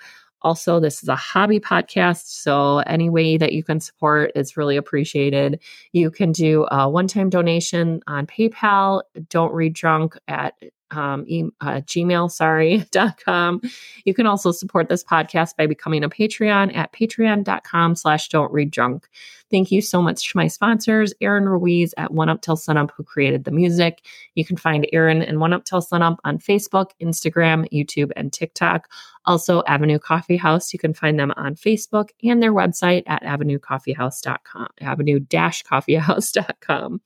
Also, 0.48 0.80
this 0.80 1.04
is 1.04 1.10
a 1.10 1.16
hobby 1.18 1.60
podcast, 1.60 2.28
so 2.28 2.78
any 2.80 3.10
way 3.10 3.36
that 3.36 3.52
you 3.52 3.66
can 3.66 3.82
support 3.82 4.32
is 4.34 4.56
really 4.56 4.78
appreciated. 4.78 5.62
You 5.92 6.10
can 6.10 6.32
do 6.32 6.66
a 6.72 6.90
one 6.90 7.08
time 7.08 7.30
donation 7.30 8.00
on 8.08 8.28
PayPal. 8.28 9.02
Don't 9.28 9.54
read 9.54 9.74
drunk 9.74 10.18
at 10.30 10.54
um, 10.92 11.26
e- 11.28 11.50
uh, 11.60 11.82
gmail 11.82 12.32
sorry 12.32 12.86
dot 12.92 13.20
com 13.22 13.60
you 14.06 14.14
can 14.14 14.26
also 14.26 14.54
support 14.54 14.88
this 14.88 15.04
podcast 15.04 15.58
by 15.58 15.68
becoming 15.68 16.02
a 16.02 16.10
patreon 16.10 16.74
at 16.74 16.94
patreon.com 16.94 17.94
slash 17.94 18.30
don't 18.30 18.54
read 18.54 18.72
drunk 18.72 19.10
thank 19.50 19.72
you 19.72 19.82
so 19.82 20.02
much 20.02 20.30
to 20.30 20.38
my 20.38 20.48
sponsors 20.48 21.14
aaron 21.22 21.48
ruiz 21.48 21.94
at 21.98 22.12
one 22.12 22.30
up 22.30 22.42
till 22.42 22.56
sunup 22.56 22.92
who 22.96 23.04
created 23.04 23.44
the 23.44 23.52
music. 23.52 24.06
You 24.36 24.46
can 24.46 24.58
find 24.58 24.88
aaron 24.94 25.22
and 25.22 25.40
one 25.40 25.54
up 25.54 25.66
till 25.66 25.82
sunup 25.82 26.20
on 26.24 26.40
facebook 26.40 26.92
instagram 27.02 27.68
youtube 27.72 28.12
and 28.16 28.32
tiktok. 28.32 28.88
Also 29.26 29.64
avenue 29.68 30.00
coffee 30.00 30.38
house. 30.38 30.74
You 30.74 30.80
can 30.80 30.94
find 30.94 31.20
them 31.20 31.34
on 31.36 31.56
facebook 31.56 32.10
and 32.24 32.42
their 32.42 32.54
website 32.54 33.04
at 33.08 33.24
avenuecoffeehouse.com 33.24 34.68
avenue-coffeehouse.com 34.82 37.02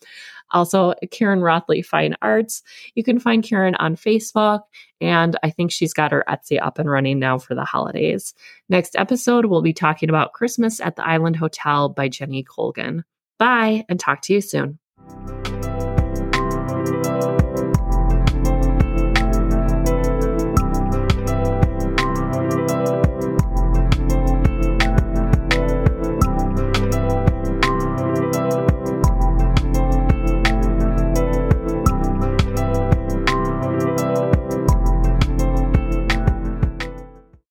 also, 0.51 0.93
Karen 1.11 1.39
Roethle 1.39 1.85
Fine 1.85 2.15
Arts. 2.21 2.61
You 2.95 3.03
can 3.03 3.19
find 3.19 3.43
Karen 3.43 3.75
on 3.75 3.95
Facebook, 3.95 4.61
and 5.01 5.37
I 5.43 5.49
think 5.49 5.71
she's 5.71 5.93
got 5.93 6.11
her 6.11 6.23
Etsy 6.29 6.61
up 6.61 6.79
and 6.79 6.89
running 6.89 7.19
now 7.19 7.39
for 7.39 7.55
the 7.55 7.65
holidays. 7.65 8.33
Next 8.69 8.95
episode, 8.95 9.45
we'll 9.45 9.61
be 9.61 9.73
talking 9.73 10.09
about 10.09 10.33
Christmas 10.33 10.79
at 10.79 10.95
the 10.95 11.05
Island 11.05 11.35
Hotel 11.35 11.89
by 11.89 12.07
Jenny 12.07 12.43
Colgan. 12.43 13.03
Bye, 13.39 13.85
and 13.89 13.99
talk 13.99 14.21
to 14.23 14.33
you 14.33 14.41
soon. 14.41 14.77